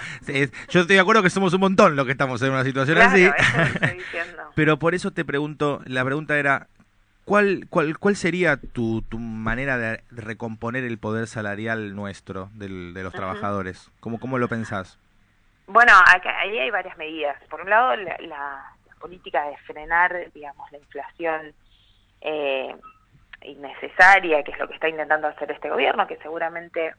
yo 0.70 0.82
estoy 0.82 0.96
de 0.96 1.00
acuerdo 1.00 1.24
que 1.24 1.29
somos 1.29 1.53
un 1.53 1.62
montón 1.62 1.96
los 1.96 2.05
que 2.05 2.12
estamos 2.12 2.41
en 2.41 2.51
una 2.51 2.63
situación 2.63 2.98
así. 3.00 3.29
Pero 4.55 4.77
por 4.77 4.96
eso 4.96 5.12
te 5.12 5.25
pregunto, 5.25 5.82
la 5.86 6.05
pregunta 6.05 6.38
era 6.38 6.67
¿Cuál, 7.25 7.65
cuál, 7.72 7.98
¿Cuál 7.98 8.15
sería 8.15 8.58
tu, 8.58 9.01
tu 9.01 9.17
manera 9.17 9.79
de 9.79 10.03
recomponer 10.12 10.84
el 10.84 11.00
poder 11.00 11.25
salarial 11.25 11.96
nuestro 11.96 12.50
del, 12.53 12.94
de 12.94 13.01
los 13.01 13.13
trabajadores? 13.13 13.91
¿Cómo, 14.00 14.20
¿Cómo 14.20 14.38
lo 14.38 14.48
pensás? 14.48 15.00
Bueno, 15.65 15.91
ahí 16.39 16.60
hay 16.60 16.70
varias 16.70 16.96
medidas. 16.98 17.36
Por 17.50 17.62
un 17.62 17.70
lado, 17.72 17.96
la, 17.96 18.15
la, 18.20 18.72
política 19.00 19.44
de 19.50 19.58
frenar, 19.58 20.32
digamos, 20.34 20.72
la 20.72 20.77
inflación 20.77 21.53
eh, 22.22 22.75
innecesaria, 23.41 24.44
que 24.44 24.51
es 24.51 24.60
lo 24.60 24.67
que 24.67 24.75
está 24.75 24.88
intentando 24.88 25.27
hacer 25.27 25.51
este 25.51 25.70
gobierno, 25.70 26.08
que 26.08 26.17
seguramente 26.17 26.94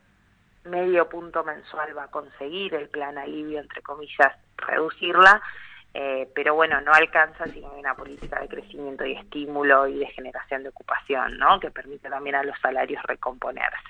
medio 0.67 1.09
punto 1.09 1.45
mensual 1.45 1.97
va 1.97 2.05
a 2.05 2.11
conseguir 2.11 2.75
el 2.75 2.89
plan 2.89 3.19
alivio, 3.19 3.61
entre 3.61 3.83
comillas, 3.83 4.33
reducirla, 4.57 5.41
eh, 5.95 6.29
pero 6.35 6.55
bueno, 6.55 6.81
no 6.83 6.93
alcanza 6.93 7.47
si 7.47 7.61
no 7.61 7.73
hay 7.73 7.81
una 7.81 7.95
política 7.95 8.41
de 8.41 8.49
crecimiento 8.49 9.07
y 9.07 9.13
estímulo 9.13 9.87
y 9.87 9.99
de 9.99 10.07
generación 10.09 10.63
de 10.63 10.69
ocupación, 10.69 11.39
¿no? 11.39 11.59
Que 11.59 11.71
permite 11.71 12.11
también 12.11 12.37
a 12.37 12.43
los 12.43 12.59
salarios 12.61 13.03
recomponerse. 13.05 13.89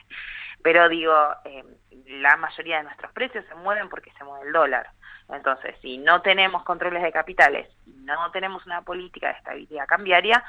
Pero 0.63 0.89
digo, 0.89 1.15
eh, 1.45 1.65
la 2.07 2.37
mayoría 2.37 2.79
de 2.79 2.85
nuestros 2.85 3.13
precios 3.13 3.45
se 3.47 3.55
mueven 3.57 3.89
porque 3.89 4.13
se 4.19 4.25
mueve 4.25 4.47
el 4.47 4.53
dólar. 4.53 4.89
Entonces, 5.29 5.75
si 5.83 5.99
no 5.99 6.23
tenemos 6.23 6.63
controles 6.63 7.03
de 7.03 7.13
capitales, 7.13 7.69
no 7.87 8.31
tenemos 8.31 8.65
una 8.67 8.83
política 8.83 9.29
de 9.29 9.39
estabilidad 9.39 9.87
cambiaria, 9.87 10.45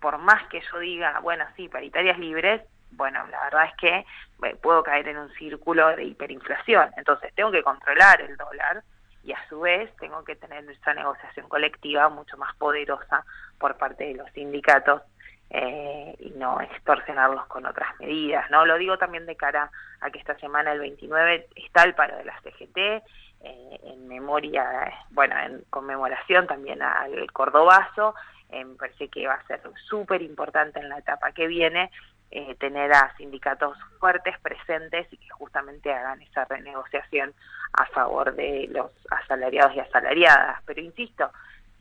por 0.00 0.18
más 0.18 0.46
que 0.48 0.60
yo 0.60 0.78
diga, 0.78 1.18
bueno, 1.20 1.44
sí, 1.56 1.68
paritarias 1.68 2.18
libres, 2.18 2.62
bueno, 2.96 3.26
la 3.28 3.44
verdad 3.44 3.66
es 3.66 3.76
que 3.76 4.06
eh, 4.46 4.56
puedo 4.60 4.82
caer 4.82 5.08
en 5.08 5.18
un 5.18 5.30
círculo 5.34 5.94
de 5.96 6.04
hiperinflación. 6.04 6.90
Entonces, 6.96 7.32
tengo 7.34 7.50
que 7.50 7.62
controlar 7.62 8.20
el 8.20 8.36
dólar 8.36 8.82
y 9.22 9.32
a 9.32 9.48
su 9.48 9.60
vez 9.60 9.94
tengo 9.96 10.22
que 10.24 10.36
tener 10.36 10.64
nuestra 10.64 10.94
negociación 10.94 11.48
colectiva 11.48 12.08
mucho 12.08 12.36
más 12.36 12.54
poderosa 12.56 13.24
por 13.58 13.76
parte 13.76 14.04
de 14.04 14.14
los 14.14 14.30
sindicatos 14.32 15.02
eh, 15.50 16.14
y 16.18 16.30
no 16.30 16.60
extorsionarlos 16.60 17.46
con 17.46 17.64
otras 17.66 17.98
medidas. 18.00 18.50
no 18.50 18.66
Lo 18.66 18.76
digo 18.76 18.98
también 18.98 19.24
de 19.26 19.36
cara 19.36 19.70
a 20.00 20.10
que 20.10 20.18
esta 20.18 20.36
semana, 20.38 20.72
el 20.72 20.80
29, 20.80 21.48
está 21.56 21.84
el 21.84 21.94
paro 21.94 22.16
de 22.16 22.24
la 22.24 22.38
CGT, 22.40 22.76
eh, 22.76 23.80
en 23.84 24.08
memoria, 24.08 24.92
bueno, 25.10 25.38
en 25.38 25.64
conmemoración 25.70 26.46
también 26.46 26.82
al 26.82 27.30
Cordobazo, 27.32 28.14
eh, 28.50 28.64
me 28.64 28.74
parece 28.76 29.08
que 29.08 29.26
va 29.26 29.34
a 29.34 29.46
ser 29.46 29.60
súper 29.88 30.22
importante 30.22 30.80
en 30.80 30.88
la 30.88 30.98
etapa 30.98 31.32
que 31.32 31.46
viene 31.46 31.90
eh, 32.30 32.56
tener 32.56 32.92
a 32.92 33.14
sindicatos 33.16 33.76
fuertes 34.00 34.38
presentes 34.40 35.06
y 35.12 35.16
que 35.16 35.28
justamente 35.30 35.92
hagan 35.92 36.20
esa 36.22 36.44
renegociación 36.44 37.32
a 37.72 37.86
favor 37.86 38.34
de 38.34 38.68
los 38.70 38.90
asalariados 39.10 39.74
y 39.76 39.80
asalariadas. 39.80 40.62
Pero 40.66 40.80
insisto, 40.80 41.30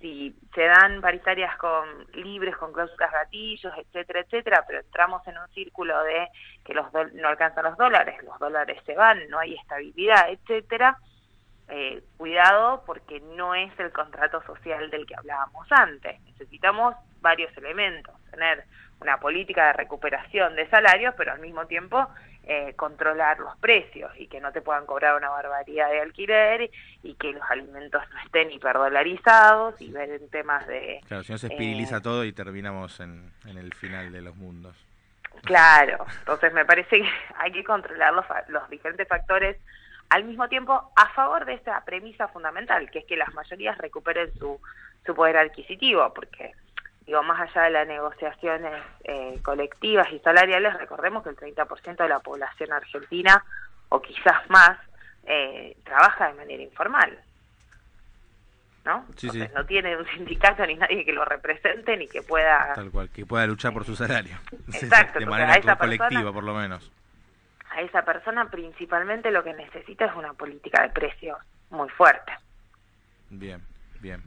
si 0.03 0.35
se 0.53 0.63
dan 0.65 0.99
paritarias 0.99 1.55
con 1.57 1.87
libres, 2.13 2.57
con 2.57 2.73
cláusulas 2.73 3.11
gatillos, 3.11 3.73
etcétera, 3.77 4.19
etcétera, 4.19 4.63
pero 4.67 4.81
entramos 4.81 5.25
en 5.27 5.37
un 5.37 5.47
círculo 5.53 6.03
de 6.03 6.27
que 6.65 6.73
los 6.73 6.91
no 7.13 7.29
alcanzan 7.29 7.63
los 7.63 7.77
dólares, 7.77 8.21
los 8.23 8.37
dólares 8.37 8.81
se 8.85 8.95
van, 8.95 9.29
no 9.29 9.39
hay 9.39 9.55
estabilidad, 9.55 10.29
etcétera, 10.29 10.97
eh, 11.69 12.03
cuidado 12.17 12.83
porque 12.85 13.21
no 13.21 13.55
es 13.55 13.71
el 13.79 13.93
contrato 13.93 14.43
social 14.43 14.89
del 14.91 15.05
que 15.05 15.15
hablábamos 15.15 15.65
antes. 15.71 16.19
Necesitamos 16.23 16.95
varios 17.21 17.55
elementos, 17.57 18.13
tener 18.29 18.65
una 19.03 19.19
política 19.19 19.67
de 19.67 19.73
recuperación 19.73 20.55
de 20.55 20.67
salarios, 20.69 21.13
pero 21.17 21.33
al 21.33 21.39
mismo 21.39 21.67
tiempo 21.67 22.07
eh, 22.45 22.73
controlar 22.75 23.39
los 23.39 23.55
precios 23.57 24.11
y 24.17 24.27
que 24.27 24.41
no 24.41 24.51
te 24.51 24.61
puedan 24.61 24.85
cobrar 24.85 25.15
una 25.15 25.29
barbaridad 25.29 25.89
de 25.89 26.01
alquiler 26.01 26.69
y 27.03 27.13
que 27.15 27.31
los 27.31 27.43
alimentos 27.49 28.01
no 28.11 28.19
estén 28.25 28.51
hiperdolarizados 28.51 29.79
y 29.79 29.91
ver 29.91 30.09
en 30.09 30.29
temas 30.29 30.65
de... 30.67 31.01
Claro, 31.07 31.23
si 31.23 31.31
no 31.31 31.37
se 31.37 31.47
espiriliza 31.47 31.97
eh, 31.97 32.01
todo 32.01 32.25
y 32.25 32.33
terminamos 32.33 32.99
en, 32.99 33.31
en, 33.45 33.57
el 33.57 33.73
final 33.73 34.11
de 34.11 34.21
los 34.21 34.35
mundos. 34.35 34.75
Claro, 35.43 36.05
entonces 36.19 36.53
me 36.53 36.65
parece 36.65 37.01
que 37.01 37.09
hay 37.37 37.51
que 37.51 37.63
controlar 37.63 38.13
los, 38.13 38.25
los 38.49 38.69
diferentes 38.69 39.07
factores 39.07 39.57
al 40.09 40.25
mismo 40.25 40.47
tiempo 40.47 40.91
a 40.95 41.09
favor 41.09 41.45
de 41.45 41.53
esta 41.53 41.83
premisa 41.85 42.27
fundamental, 42.27 42.89
que 42.91 42.99
es 42.99 43.05
que 43.05 43.17
las 43.17 43.33
mayorías 43.33 43.77
recuperen 43.77 44.33
su, 44.37 44.59
su 45.05 45.15
poder 45.15 45.37
adquisitivo, 45.37 46.13
porque 46.13 46.51
digo, 47.05 47.23
más 47.23 47.39
allá 47.41 47.63
de 47.63 47.69
las 47.71 47.87
negociaciones 47.87 48.83
eh, 49.03 49.39
colectivas 49.43 50.11
y 50.11 50.19
salariales, 50.19 50.73
recordemos 50.77 51.23
que 51.23 51.29
el 51.29 51.35
30% 51.35 51.97
de 51.97 52.09
la 52.09 52.19
población 52.19 52.71
argentina, 52.71 53.43
o 53.89 54.01
quizás 54.01 54.49
más, 54.49 54.77
eh, 55.25 55.77
trabaja 55.83 56.27
de 56.27 56.33
manera 56.33 56.63
informal. 56.63 57.17
¿no? 58.85 59.05
no 59.55 59.65
tiene 59.65 59.95
un 59.95 60.05
sindicato 60.07 60.65
ni 60.65 60.75
nadie 60.75 61.05
que 61.05 61.13
lo 61.13 61.23
represente 61.23 61.95
ni 61.95 62.07
que 62.07 62.21
pueda... 62.21 62.73
Tal 62.75 62.91
cual, 62.91 63.09
que 63.09 63.25
pueda 63.25 63.47
luchar 63.47 63.71
por 63.71 63.85
su 63.85 63.95
salario. 63.95 64.37
Exacto. 64.73 65.19
de 65.19 65.25
manera 65.25 65.77
colectiva, 65.77 66.33
por 66.33 66.43
lo 66.43 66.53
menos 66.53 66.91
a 67.73 67.81
esa 67.81 68.03
persona 68.03 68.49
principalmente 68.49 69.31
lo 69.31 69.43
que 69.43 69.53
necesita 69.53 70.05
es 70.05 70.15
una 70.15 70.33
política 70.33 70.83
de 70.83 70.89
precios 70.89 71.37
muy 71.69 71.89
fuerte. 71.89 72.31
Bien, 73.29 73.61
bien. 73.99 74.21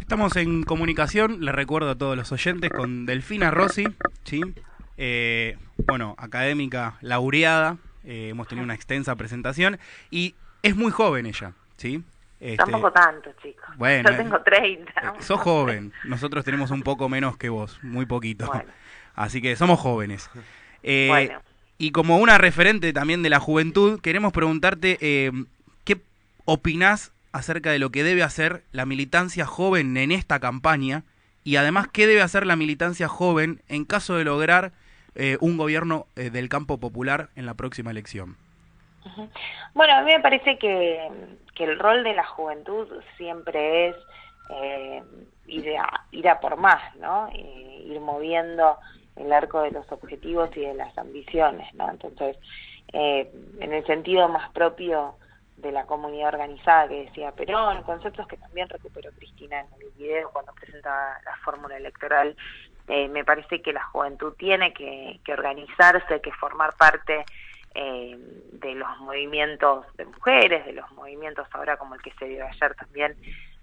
Estamos 0.00 0.36
en 0.36 0.62
comunicación, 0.62 1.44
le 1.44 1.52
recuerdo 1.52 1.90
a 1.90 1.94
todos 1.94 2.16
los 2.16 2.30
oyentes, 2.32 2.70
con 2.70 3.06
Delfina 3.06 3.50
Rossi, 3.50 3.84
¿sí? 4.24 4.40
Eh, 4.96 5.56
bueno, 5.86 6.14
académica 6.18 6.96
laureada, 7.00 7.78
eh, 8.04 8.28
hemos 8.30 8.48
tenido 8.48 8.64
una 8.64 8.74
extensa 8.74 9.16
presentación 9.16 9.78
y 10.10 10.34
es 10.62 10.76
muy 10.76 10.90
joven 10.90 11.26
ella, 11.26 11.52
¿sí? 11.76 12.02
Este, 12.40 12.56
Tampoco 12.56 12.92
tanto, 12.92 13.30
chicos. 13.40 13.76
Bueno, 13.76 14.10
Yo 14.10 14.16
tengo 14.16 14.40
30. 14.40 14.92
Eh, 14.92 15.06
sos 15.20 15.40
joven, 15.40 15.92
nosotros 16.04 16.44
tenemos 16.44 16.70
un 16.70 16.82
poco 16.82 17.08
menos 17.08 17.36
que 17.36 17.48
vos, 17.48 17.78
muy 17.82 18.06
poquito. 18.06 18.50
Así 19.14 19.40
que 19.40 19.56
somos 19.56 19.78
jóvenes. 19.80 20.28
bueno 20.82 21.40
y 21.82 21.90
como 21.90 22.18
una 22.18 22.38
referente 22.38 22.92
también 22.92 23.24
de 23.24 23.28
la 23.28 23.40
juventud, 23.40 24.00
queremos 24.00 24.32
preguntarte 24.32 24.98
eh, 25.00 25.32
qué 25.82 26.00
opinás 26.44 27.10
acerca 27.32 27.70
de 27.70 27.78
lo 27.78 27.90
que 27.90 28.04
debe 28.04 28.22
hacer 28.22 28.62
la 28.72 28.86
militancia 28.86 29.46
joven 29.46 29.96
en 29.96 30.12
esta 30.12 30.40
campaña 30.40 31.04
y 31.44 31.56
además 31.56 31.88
qué 31.88 32.06
debe 32.06 32.22
hacer 32.22 32.46
la 32.46 32.56
militancia 32.56 33.08
joven 33.08 33.62
en 33.68 33.84
caso 33.84 34.16
de 34.16 34.24
lograr 34.24 34.72
eh, 35.14 35.36
un 35.40 35.56
gobierno 35.56 36.06
eh, 36.16 36.30
del 36.30 36.48
campo 36.48 36.78
popular 36.78 37.30
en 37.36 37.46
la 37.46 37.54
próxima 37.54 37.90
elección. 37.90 38.36
Bueno, 39.74 39.94
a 39.94 40.02
mí 40.02 40.12
me 40.12 40.20
parece 40.20 40.58
que, 40.58 41.08
el 41.58 41.78
rol 41.78 42.02
de 42.02 42.14
la 42.14 42.24
juventud 42.24 42.88
siempre 43.16 43.88
es 43.88 43.96
ir, 45.46 45.76
a, 45.76 46.06
ir 46.10 46.28
a 46.28 46.40
por 46.40 46.56
más, 46.56 46.94
¿no? 46.96 47.28
ir 47.32 48.00
moviendo 48.00 48.78
el 49.16 49.32
arco 49.32 49.62
de 49.62 49.70
los 49.70 49.90
objetivos 49.92 50.50
y 50.56 50.60
de 50.60 50.74
las 50.74 50.96
ambiciones, 50.96 51.72
¿no? 51.74 51.90
Entonces, 51.90 52.36
eh, 52.92 53.30
en 53.60 53.72
el 53.72 53.86
sentido 53.86 54.28
más 54.28 54.50
propio 54.50 55.14
de 55.56 55.72
la 55.72 55.86
comunidad 55.86 56.34
organizada 56.34 56.88
que 56.88 57.04
decía 57.04 57.32
Perón, 57.32 57.82
conceptos 57.82 58.26
que 58.26 58.36
también 58.36 58.68
recuperó 58.68 59.10
Cristina 59.12 59.60
en 59.60 59.66
el 59.80 59.90
video 59.92 60.30
cuando 60.30 60.52
presentaba 60.54 61.18
la 61.24 61.36
fórmula 61.44 61.76
electoral, 61.76 62.36
eh, 62.88 63.08
me 63.08 63.24
parece 63.24 63.62
que 63.62 63.72
la 63.72 63.84
juventud 63.84 64.34
tiene 64.36 64.72
que, 64.72 65.20
organizarse, 65.32 66.20
que 66.20 66.32
formar 66.32 66.74
parte 66.76 67.24
eh, 67.74 68.16
de 68.52 68.74
los 68.74 68.98
movimientos 68.98 69.86
de 69.96 70.04
mujeres, 70.06 70.66
de 70.66 70.72
los 70.72 70.90
movimientos 70.92 71.46
ahora 71.52 71.76
como 71.76 71.94
el 71.94 72.02
que 72.02 72.12
se 72.18 72.26
dio 72.26 72.44
ayer 72.44 72.74
también 72.74 73.16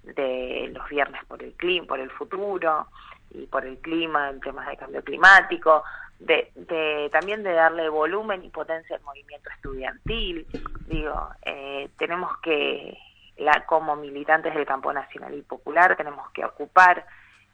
de 0.03 0.71
los 0.73 0.87
viernes 0.87 1.23
por 1.25 1.43
el 1.43 1.53
clima, 1.53 1.87
por 1.87 1.99
el 1.99 2.09
futuro, 2.11 2.87
y 3.31 3.45
por 3.45 3.65
el 3.65 3.77
clima, 3.79 4.29
en 4.29 4.39
temas 4.39 4.67
de 4.67 4.77
cambio 4.77 5.03
climático, 5.03 5.83
de, 6.19 6.51
de, 6.55 7.09
también 7.11 7.43
de 7.43 7.53
darle 7.53 7.89
volumen 7.89 8.43
y 8.43 8.49
potencia 8.49 8.95
al 8.95 9.01
movimiento 9.03 9.49
estudiantil. 9.49 10.45
Digo, 10.87 11.29
eh, 11.43 11.89
tenemos 11.97 12.37
que, 12.39 12.97
la, 13.37 13.65
como 13.65 13.95
militantes 13.95 14.53
del 14.53 14.65
campo 14.65 14.91
nacional 14.93 15.33
y 15.33 15.41
popular, 15.41 15.95
tenemos 15.95 16.29
que 16.31 16.45
ocupar 16.45 17.05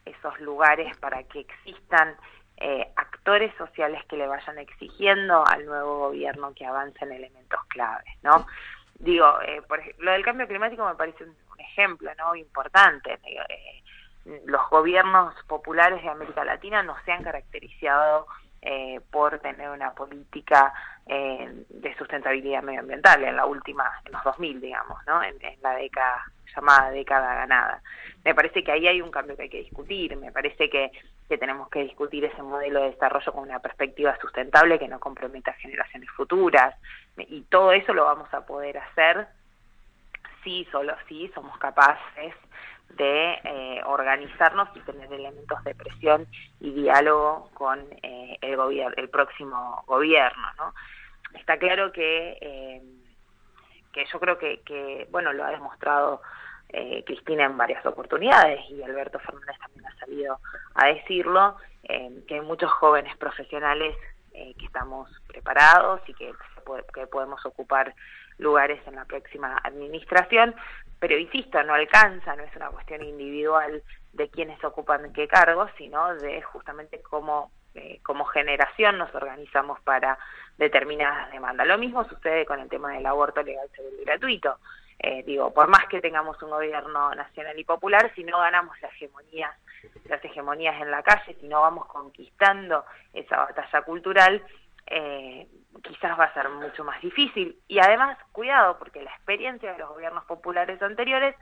esos 0.06 0.40
lugares 0.40 0.96
para 0.98 1.24
que 1.24 1.42
existan 1.42 2.16
eh, 2.58 2.88
actores 2.96 3.54
sociales 3.58 4.04
que 4.06 4.18
le 4.18 4.28
vayan 4.28 4.58
exigiendo 4.60 5.46
al 5.46 5.66
nuevo 5.66 6.00
gobierno 6.00 6.54
que 6.54 6.66
avance 6.66 7.04
en 7.04 7.12
elementos 7.12 7.60
claves, 7.68 8.14
¿no? 8.24 8.48
Digo, 8.98 9.42
eh, 9.42 9.62
por 9.68 9.82
lo 9.98 10.12
del 10.12 10.24
cambio 10.24 10.48
climático 10.48 10.86
me 10.86 10.96
parece 10.96 11.26
un, 11.26 11.36
ejemplo, 11.58 12.10
¿no? 12.18 12.36
Importante. 12.36 13.20
Eh, 13.26 13.84
los 14.46 14.70
gobiernos 14.70 15.36
populares 15.48 16.02
de 16.02 16.10
América 16.10 16.46
Latina 16.46 16.82
no 16.84 16.96
se 17.04 17.12
han 17.12 17.24
caracterizado 17.24 18.28
eh, 18.68 19.00
por 19.12 19.38
tener 19.40 19.70
una 19.70 19.94
política 19.94 20.74
eh, 21.06 21.66
de 21.70 21.96
sustentabilidad 21.98 22.64
medioambiental 22.64 23.24
en 23.24 23.36
la 23.36 23.46
última, 23.46 24.02
en 24.04 24.12
los 24.12 24.24
2000, 24.24 24.60
digamos, 24.60 24.98
¿no? 25.06 25.22
En, 25.22 25.36
la 25.62 25.76
década 25.76 26.26
llamada 26.56 26.90
década 26.90 27.36
ganada. 27.36 27.82
Me 28.24 28.34
parece 28.34 28.64
que 28.64 28.72
ahí 28.72 28.88
hay 28.88 29.02
un 29.02 29.12
cambio 29.12 29.36
que 29.36 29.44
hay 29.44 29.50
que 29.50 29.60
discutir, 29.60 30.18
me 30.18 30.32
parece 30.32 30.68
que, 30.68 30.92
que 31.30 31.38
tenemos 31.38 31.70
que 31.70 31.84
discutir 31.84 32.26
ese 32.26 32.42
modelo 32.42 32.82
de 32.82 32.92
desarrollo 32.92 33.34
con 33.34 33.44
una 33.44 33.60
perspectiva 33.60 34.18
sustentable 34.20 34.80
que 34.80 34.88
no 34.88 35.00
comprometa 35.00 35.54
generaciones 35.54 36.10
futuras, 36.10 36.76
y 37.18 37.42
todo 37.44 37.72
eso 37.72 37.94
lo 37.94 38.06
vamos 38.06 38.34
a 38.34 38.48
poder 38.48 38.80
hacer 38.80 39.28
si, 40.44 40.66
solo 40.72 40.96
si 41.08 41.28
somos 41.36 41.56
capaces 41.60 42.34
de 42.90 43.34
eh, 43.44 43.82
organizarnos 43.86 44.70
y 44.76 44.80
tener 44.82 45.12
elementos 45.12 45.64
de 45.64 45.76
presión 45.76 46.28
y 46.60 46.72
diálogo 46.72 47.50
con 47.54 47.80
eh, 48.04 48.38
el 48.42 48.56
gobierno, 48.56 48.94
el 48.98 49.10
próximo 49.10 49.84
gobierno, 49.88 50.48
¿no? 50.58 50.74
Está 51.38 51.58
claro 51.58 51.92
que 51.92 52.38
eh, 52.40 52.82
que 53.92 54.06
yo 54.06 54.20
creo 54.20 54.38
que, 54.38 54.62
que 54.62 55.08
bueno 55.12 55.34
lo 55.34 55.44
ha 55.44 55.52
demostrado 55.52 56.22
Cristina 57.06 57.46
en 57.46 57.56
varias 57.56 57.86
oportunidades 57.86 58.60
y 58.70 58.84
Alberto 58.84 59.18
Fernández 59.20 59.58
también 59.60 59.86
ha 59.86 59.98
salido 59.98 60.40
a 60.74 60.88
decirlo 60.88 61.56
que 61.84 62.34
hay 62.34 62.42
muchos 62.42 62.70
jóvenes 62.70 63.16
profesionales 63.16 63.96
que 64.34 64.66
estamos 64.66 65.10
preparados 65.28 66.02
y 66.08 66.14
que, 66.16 66.34
que 66.94 67.08
podemos 67.08 67.46
ocupar 67.46 67.96
lugares 68.40 68.86
en 68.88 68.96
la 68.96 69.06
próxima 69.06 69.58
administración, 69.64 70.56
pero 71.00 71.18
insisto, 71.18 71.62
no 71.64 71.74
alcanza, 71.74 72.36
no 72.36 72.44
es 72.44 72.56
una 72.56 72.70
cuestión 72.70 73.04
individual 73.04 73.84
de 74.14 74.30
quienes 74.30 74.64
ocupan 74.64 75.12
qué 75.14 75.28
cargos, 75.28 75.70
sino 75.78 76.16
de 76.16 76.42
justamente 76.42 77.02
cómo 77.02 77.52
eh, 77.76 78.00
como 78.04 78.24
generación 78.24 78.98
nos 78.98 79.14
organizamos 79.14 79.82
para 79.82 80.18
determinadas 80.58 81.30
demandas. 81.32 81.68
Lo 81.68 81.78
mismo 81.78 82.08
sucede 82.08 82.46
con 82.46 82.62
el 82.62 82.70
tema 82.70 82.94
del 82.94 83.06
aborto 83.06 83.44
legal, 83.44 83.68
seguro 83.76 83.98
y 84.02 84.06
gratuito. 84.06 84.60
Eh, 84.98 85.24
digo, 85.24 85.54
por 85.54 85.68
más 85.68 85.86
que 85.88 86.00
tengamos 86.00 86.42
un 86.42 86.52
gobierno 86.52 87.14
nacional 87.14 87.60
y 87.60 87.66
popular, 87.66 88.14
si 88.16 88.24
no 88.24 88.40
ganamos 88.40 88.82
la 88.82 88.88
hegemonía, 88.88 89.52
las 90.06 90.24
hegemonías 90.24 90.82
en 90.82 90.90
la 90.90 91.04
calle, 91.04 91.36
si 91.42 91.50
no 91.50 91.62
vamos 91.62 91.86
conquistando 91.88 92.86
esa 93.12 93.38
batalla 93.40 93.82
cultural, 93.82 94.42
eh, 94.88 95.46
quizás 95.88 96.20
va 96.20 96.26
a 96.26 96.34
ser 96.34 96.50
mucho 96.50 96.84
más 96.84 97.02
difícil. 97.02 97.58
Y 97.68 97.80
además, 97.80 98.18
cuidado, 98.32 98.78
porque 98.78 99.02
la 99.02 99.12
experiencia 99.12 99.72
de 99.72 99.80
los 99.80 99.90
gobiernos 99.90 100.26
populares 100.26 100.82
anteriores 100.82 101.36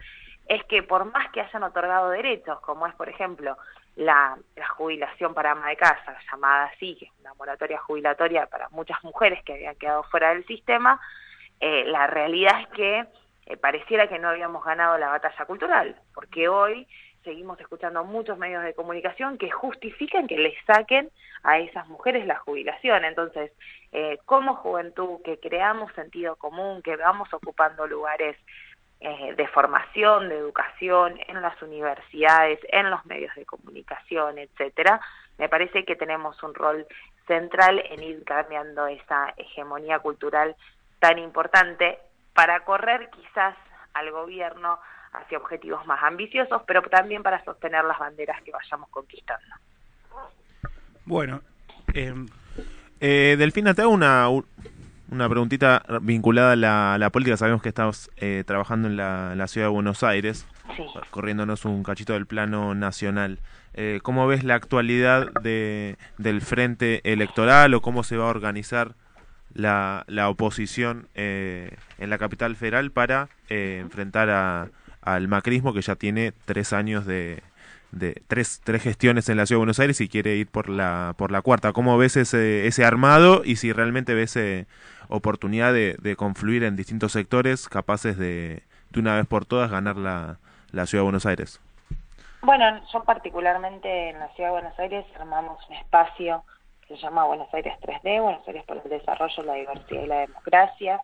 es 0.47 0.63
que 0.65 0.83
por 0.83 1.05
más 1.05 1.31
que 1.31 1.41
hayan 1.41 1.63
otorgado 1.63 2.09
derechos, 2.09 2.59
como 2.61 2.85
es, 2.87 2.93
por 2.95 3.09
ejemplo, 3.09 3.57
la, 3.95 4.37
jubilación 4.77 5.33
para 5.33 5.51
ama 5.51 5.69
de 5.69 5.77
casa, 5.77 6.17
llamada 6.31 6.65
así, 6.65 6.95
que 6.95 7.05
es 7.05 7.11
una 7.19 7.33
moratoria 7.35 7.77
jubilatoria 7.79 8.47
para 8.47 8.69
muchas 8.69 9.01
mujeres 9.03 9.43
que 9.43 9.53
habían 9.53 9.75
quedado 9.75 10.03
fuera 10.03 10.29
del 10.29 10.45
sistema, 10.45 10.99
eh, 11.59 11.85
la 11.85 12.07
realidad 12.07 12.61
es 12.61 12.67
que 12.69 13.05
eh, 13.45 13.57
pareciera 13.57 14.07
que 14.07 14.19
no 14.19 14.29
habíamos 14.29 14.63
ganado 14.65 14.97
la 14.97 15.09
batalla 15.09 15.45
cultural, 15.45 15.95
porque 16.13 16.49
hoy 16.49 16.87
seguimos 17.23 17.59
escuchando 17.59 18.03
muchos 18.03 18.37
medios 18.37 18.63
de 18.63 18.73
comunicación 18.73 19.37
que 19.37 19.49
justifican 19.49 20.27
que 20.27 20.37
les 20.37 20.55
saquen 20.65 21.09
a 21.43 21.59
esas 21.59 21.87
mujeres 21.87 22.25
la 22.25 22.39
jubilación. 22.39 23.05
Entonces, 23.05 23.51
eh, 23.91 24.19
como 24.25 24.55
juventud, 24.55 25.21
que 25.23 25.39
creamos 25.39 25.91
sentido 25.93 26.35
común, 26.35 26.81
que 26.81 26.95
vamos 26.95 27.33
ocupando 27.33 27.87
lugares 27.87 28.37
eh, 28.99 29.33
de 29.35 29.47
formación, 29.49 30.29
de 30.29 30.37
educación 30.37 31.19
en 31.27 31.41
las 31.41 31.61
universidades, 31.61 32.59
en 32.69 32.89
los 32.89 33.05
medios 33.05 33.35
de 33.35 33.45
comunicación, 33.45 34.37
etcétera, 34.37 35.01
me 35.37 35.49
parece 35.49 35.83
que 35.83 35.95
tenemos 35.95 36.41
un 36.43 36.53
rol 36.53 36.87
central 37.27 37.83
en 37.89 38.01
ir 38.01 38.23
cambiando 38.23 38.87
esa 38.87 39.33
hegemonía 39.35 39.99
cultural 39.99 40.55
tan 40.99 41.19
importante 41.19 41.99
para 42.33 42.61
correr 42.61 43.09
quizás 43.09 43.55
al 43.93 44.11
gobierno 44.11 44.79
hacia 45.13 45.37
objetivos 45.37 45.85
más 45.85 46.01
ambiciosos, 46.03 46.61
pero 46.65 46.81
también 46.83 47.23
para 47.23 47.43
sostener 47.43 47.83
las 47.85 47.99
banderas 47.99 48.41
que 48.43 48.51
vayamos 48.51 48.89
conquistando. 48.89 49.55
Bueno, 51.05 51.41
eh, 51.93 52.13
eh, 52.99 53.35
Delfina, 53.37 53.73
te 53.73 53.81
hago 53.81 53.91
una, 53.91 54.27
una 55.13 55.29
preguntita 55.29 55.83
vinculada 56.01 56.53
a 56.53 56.97
la, 56.97 57.09
política. 57.11 57.37
Sabemos 57.37 57.61
que 57.61 57.69
estás 57.69 58.09
eh, 58.17 58.43
trabajando 58.45 58.87
en 58.87 58.97
la, 58.97 59.47
ciudad 59.47 59.67
de 59.67 59.71
Buenos 59.71 60.03
Aires, 60.03 60.47
corriéndonos 61.11 61.65
un 61.65 61.83
cachito 61.83 62.13
del 62.13 62.25
plano 62.25 62.73
nacional. 62.75 63.39
Eh, 63.75 63.99
¿Cómo 64.03 64.27
ves 64.27 64.43
la 64.43 64.55
actualidad 64.55 65.31
de, 65.41 65.97
del 66.17 66.41
frente 66.41 67.01
electoral 67.11 67.73
o 67.73 67.81
cómo 67.81 68.03
se 68.03 68.17
va 68.17 68.25
a 68.25 68.29
organizar 68.29 68.95
la, 69.53 70.03
la 70.07 70.29
oposición 70.29 71.07
eh, 71.13 71.77
en 71.99 72.09
la 72.09 72.17
capital 72.17 72.55
federal 72.55 72.91
para 72.91 73.29
enfrentar 73.49 74.29
a, 74.31 74.69
al 75.05 75.27
macrismo 75.27 75.73
que 75.73 75.81
ya 75.81 75.95
tiene 75.95 76.33
tres 76.45 76.73
años 76.73 77.05
de, 77.05 77.43
tres, 78.27 78.61
tres 78.63 78.81
gestiones 78.81 79.29
en 79.29 79.37
la 79.37 79.45
ciudad 79.45 79.57
de 79.57 79.65
Buenos 79.65 79.79
Aires 79.79 80.01
y 80.01 80.09
quiere 80.09 80.35
ir 80.35 80.47
por 80.47 80.69
la, 80.69 81.13
por 81.17 81.31
la 81.31 81.41
cuarta. 81.41 81.73
¿Cómo 81.73 81.97
ves 81.97 82.17
ese, 82.17 82.67
ese 82.67 82.85
armado 82.85 83.43
y 83.43 83.57
si 83.57 83.73
realmente 83.73 84.13
ves 84.13 84.35
eh, 84.35 84.65
oportunidad 85.09 85.73
de, 85.73 85.95
de, 86.01 86.15
confluir 86.15 86.63
en 86.63 86.75
distintos 86.75 87.11
sectores 87.11 87.69
capaces 87.69 88.17
de, 88.17 88.63
de 88.91 88.99
una 88.99 89.15
vez 89.15 89.27
por 89.27 89.45
todas, 89.45 89.69
ganar 89.69 89.97
la, 89.97 90.37
la 90.71 90.85
ciudad 90.85 91.01
de 91.01 91.05
Buenos 91.05 91.25
Aires? 91.25 91.61
Bueno, 92.41 92.65
yo 92.91 93.03
particularmente 93.03 94.09
en 94.09 94.19
la 94.19 94.27
ciudad 94.29 94.49
de 94.49 94.53
Buenos 94.53 94.79
Aires 94.79 95.05
armamos 95.17 95.57
un 95.69 95.75
espacio 95.75 96.43
que 96.87 96.95
se 96.95 97.01
llama 97.01 97.25
Buenos 97.25 97.53
Aires 97.53 97.73
3D, 97.81 98.21
Buenos 98.21 98.45
Aires 98.47 98.63
por 98.65 98.81
el 98.83 98.89
Desarrollo, 98.89 99.43
la 99.43 99.53
Diversidad 99.53 100.03
y 100.03 100.07
la 100.07 100.19
Democracia, 100.19 100.99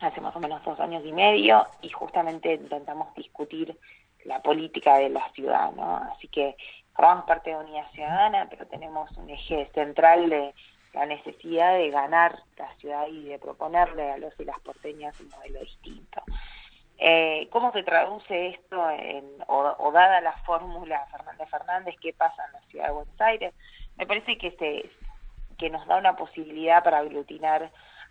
hace 0.00 0.20
más 0.20 0.34
o 0.34 0.40
menos 0.40 0.64
dos 0.64 0.78
años 0.80 1.04
y 1.04 1.12
medio, 1.12 1.66
y 1.82 1.90
justamente 1.90 2.54
intentamos 2.54 3.14
discutir 3.14 3.78
la 4.24 4.40
política 4.40 4.98
de 4.98 5.10
la 5.10 5.30
ciudad, 5.32 5.72
¿no? 5.72 5.96
Así 5.96 6.28
que 6.28 6.56
formamos 6.94 7.24
parte 7.24 7.50
de 7.50 7.56
Unidad 7.56 7.90
Ciudadana, 7.92 8.46
pero 8.50 8.66
tenemos 8.66 9.10
un 9.16 9.30
eje 9.30 9.70
central 9.74 10.28
de 10.28 10.54
la 10.92 11.06
necesidad 11.06 11.74
de 11.74 11.90
ganar 11.90 12.38
la 12.56 12.74
ciudad 12.76 13.06
y 13.08 13.24
de 13.24 13.38
proponerle 13.38 14.10
a 14.10 14.18
los 14.18 14.38
y 14.40 14.44
las 14.44 14.58
porteñas 14.60 15.18
un 15.20 15.28
modelo 15.28 15.60
distinto. 15.60 16.22
Eh, 16.98 17.48
¿Cómo 17.50 17.72
se 17.72 17.82
traduce 17.82 18.48
esto, 18.48 18.90
en, 18.90 19.24
o, 19.46 19.90
dada 19.92 20.20
la 20.20 20.32
fórmula 20.44 21.06
Fernández 21.10 21.48
Fernández, 21.48 21.94
qué 22.00 22.12
pasa 22.12 22.44
en 22.46 22.52
la 22.52 22.60
ciudad 22.62 22.86
de 22.86 22.92
Buenos 22.92 23.20
Aires? 23.20 23.54
Me 23.96 24.06
parece 24.06 24.36
que, 24.36 24.50
se, 24.52 24.90
que 25.56 25.70
nos 25.70 25.86
da 25.86 25.96
una 25.96 26.16
posibilidad 26.16 26.84
para 26.84 26.98
aglutinar 26.98 27.70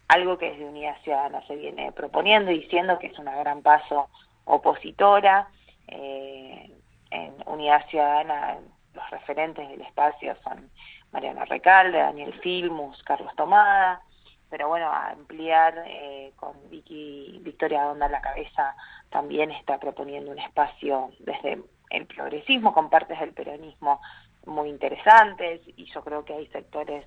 algo 0.10 0.38
que 0.38 0.50
desde 0.52 0.66
Unidad 0.66 0.98
Ciudadana 1.04 1.42
se 1.46 1.56
viene 1.56 1.92
proponiendo 1.92 2.52
y 2.52 2.60
diciendo 2.60 2.98
que 3.00 3.08
es 3.08 3.20
una 3.20 3.36
gran 3.36 3.62
paso 3.62 4.10
opositora, 4.44 5.48
eh, 5.88 6.72
en 7.12 7.36
Unidad 7.46 7.88
Ciudadana 7.90 8.58
los 8.94 9.10
referentes 9.12 9.70
del 9.70 9.82
espacio 9.82 10.36
son 10.44 10.70
Mariana 11.12 11.46
Recalde, 11.46 12.00
Daniel 12.00 12.34
Filmus, 12.42 13.02
Carlos 13.04 13.36
Tomada, 13.36 14.02
pero 14.50 14.68
bueno, 14.68 14.88
a 14.88 15.12
ampliar 15.12 15.84
eh, 15.86 16.34
con 16.36 16.54
Vicky 16.72 17.40
Victoria 17.44 17.84
Donda 17.84 18.10
la 18.10 18.22
cabeza 18.22 18.76
también 19.12 19.52
está 19.52 19.78
proponiendo 19.78 20.32
un 20.32 20.40
espacio 20.40 21.12
desde 21.20 21.62
el 21.92 22.08
progresismo 22.08 22.74
con 22.74 22.90
partes 22.90 23.20
del 23.20 23.34
peronismo 23.34 24.02
muy 24.48 24.70
interesantes 24.70 25.62
y 25.68 25.86
yo 25.86 26.04
creo 26.04 26.26
que 26.26 26.34
hay 26.34 26.48
sectores 26.48 27.06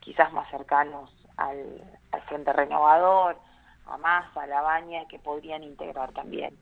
quizás 0.00 0.30
más 0.32 0.50
cercanos 0.50 1.10
al, 1.38 1.80
al 2.12 2.22
Frente 2.22 2.52
Renovador, 2.52 3.36
a 3.86 3.96
Massa, 3.96 4.42
a 4.42 4.46
La 4.46 4.60
Baña, 4.60 5.06
que 5.08 5.18
podrían 5.18 5.62
integrar 5.62 6.12
también 6.12 6.56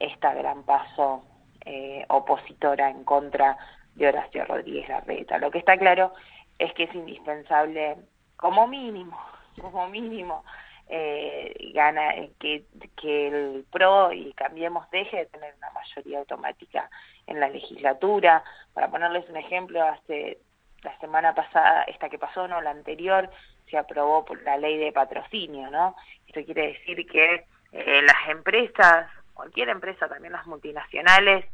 esta 0.00 0.34
gran 0.34 0.64
paso 0.64 1.22
eh, 1.64 2.04
opositora 2.08 2.90
en 2.90 3.04
contra 3.04 3.56
de 3.94 4.08
Horacio 4.08 4.44
Rodríguez 4.44 4.88
Larreta. 4.88 5.38
Lo 5.38 5.50
que 5.50 5.58
está 5.58 5.76
claro 5.78 6.12
es 6.58 6.72
que 6.74 6.84
es 6.84 6.94
indispensable, 6.94 7.96
como 8.36 8.66
mínimo, 8.66 9.18
como 9.60 9.88
mínimo, 9.88 10.44
eh, 10.88 11.72
gana 11.72 12.12
que, 12.38 12.64
que 13.00 13.28
el 13.28 13.64
PRO 13.70 14.12
y 14.12 14.34
Cambiemos 14.34 14.90
deje 14.90 15.16
de 15.16 15.26
tener 15.26 15.54
una 15.56 15.70
mayoría 15.70 16.18
automática 16.18 16.90
en 17.26 17.40
la 17.40 17.48
legislatura. 17.48 18.44
Para 18.74 18.90
ponerles 18.90 19.28
un 19.30 19.36
ejemplo, 19.36 19.82
hace 19.82 20.38
la 20.82 20.96
semana 20.98 21.34
pasada, 21.34 21.84
esta 21.84 22.10
que 22.10 22.18
pasó, 22.18 22.46
no, 22.46 22.60
la 22.60 22.70
anterior, 22.70 23.30
se 23.70 23.78
aprobó 23.78 24.24
por 24.24 24.42
la 24.42 24.56
ley 24.56 24.78
de 24.78 24.92
patrocinio, 24.92 25.70
¿no? 25.70 25.96
Esto 26.26 26.44
quiere 26.44 26.68
decir 26.72 27.06
que 27.06 27.46
eh, 27.72 28.02
las 28.02 28.28
empresas 28.28 29.08
cualquier 29.34 29.68
empresa, 29.68 30.08
también 30.08 30.32
las 30.32 30.46
multinacionales, 30.46 31.44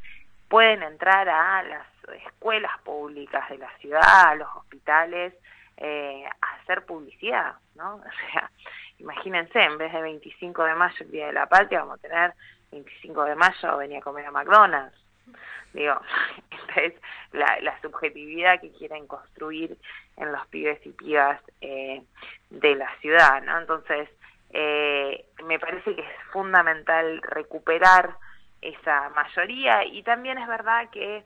pueden 0.48 0.82
entrar 0.82 1.28
a 1.28 1.62
las 1.62 1.86
escuelas 2.26 2.72
públicas 2.84 3.48
de 3.48 3.58
la 3.58 3.70
ciudad, 3.78 4.28
a 4.28 4.34
los 4.34 4.48
hospitales, 4.56 5.34
eh, 5.76 6.24
a 6.26 6.54
hacer 6.56 6.84
publicidad, 6.84 7.54
¿no? 7.74 7.96
O 8.06 8.32
sea, 8.32 8.50
imagínense, 8.98 9.60
en 9.60 9.78
vez 9.78 9.92
de 9.92 10.02
25 10.02 10.64
de 10.64 10.74
mayo, 10.74 10.96
el 11.00 11.10
Día 11.10 11.26
de 11.26 11.32
la 11.32 11.46
Patria, 11.46 11.80
vamos 11.80 11.98
a 11.98 12.02
tener 12.02 12.34
25 12.70 13.24
de 13.24 13.34
mayo, 13.34 13.76
venía 13.78 13.98
a 13.98 14.02
comer 14.02 14.26
a 14.26 14.30
McDonald's. 14.30 14.96
Digo, 15.72 16.00
esta 16.50 16.80
es 16.80 16.94
la, 17.32 17.80
subjetividad 17.80 18.60
que 18.60 18.72
quieren 18.72 19.06
construir 19.06 19.76
en 20.16 20.32
los 20.32 20.46
pibes 20.48 20.84
y 20.86 20.90
pibas 20.90 21.40
eh, 21.60 22.02
de 22.50 22.74
la 22.74 22.90
ciudad, 23.00 23.42
¿no? 23.42 23.58
Entonces, 23.58 24.08
eh, 24.50 25.26
me 25.44 25.58
parece 25.58 25.94
que 25.94 26.02
es 26.02 26.22
fundamental 26.32 27.22
recuperar 27.22 28.16
esa 28.60 29.08
mayoría 29.10 29.84
y 29.84 30.02
también 30.02 30.38
es 30.38 30.46
verdad 30.46 30.90
que 30.90 31.24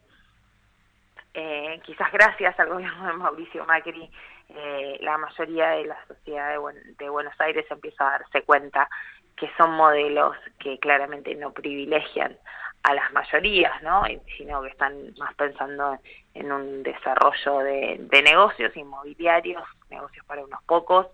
eh, 1.32 1.80
quizás 1.84 2.12
gracias 2.12 2.58
al 2.60 2.68
gobierno 2.68 3.06
de 3.06 3.12
Mauricio 3.14 3.64
Macri 3.64 4.08
eh, 4.50 4.98
la 5.00 5.18
mayoría 5.18 5.70
de 5.70 5.86
la 5.86 6.06
sociedad 6.06 6.50
de, 6.98 7.08
Buenos 7.08 7.34
Aires 7.40 7.66
empieza 7.70 8.06
a 8.06 8.18
darse 8.18 8.42
cuenta 8.42 8.88
que 9.36 9.50
son 9.56 9.72
modelos 9.72 10.36
que 10.60 10.78
claramente 10.78 11.34
no 11.34 11.52
privilegian 11.52 12.36
a 12.84 12.94
las 12.94 13.12
mayorías, 13.12 13.82
¿no? 13.82 14.04
sino 14.36 14.62
que 14.62 14.68
están 14.68 15.14
más 15.18 15.34
pensando 15.34 15.98
en 16.34 16.52
un 16.52 16.82
desarrollo 16.82 17.58
de 17.58 18.22
negocios 18.22 18.76
inmobiliarios, 18.76 19.62
negocios 19.90 20.24
para 20.26 20.44
unos 20.44 20.62
pocos, 20.64 21.06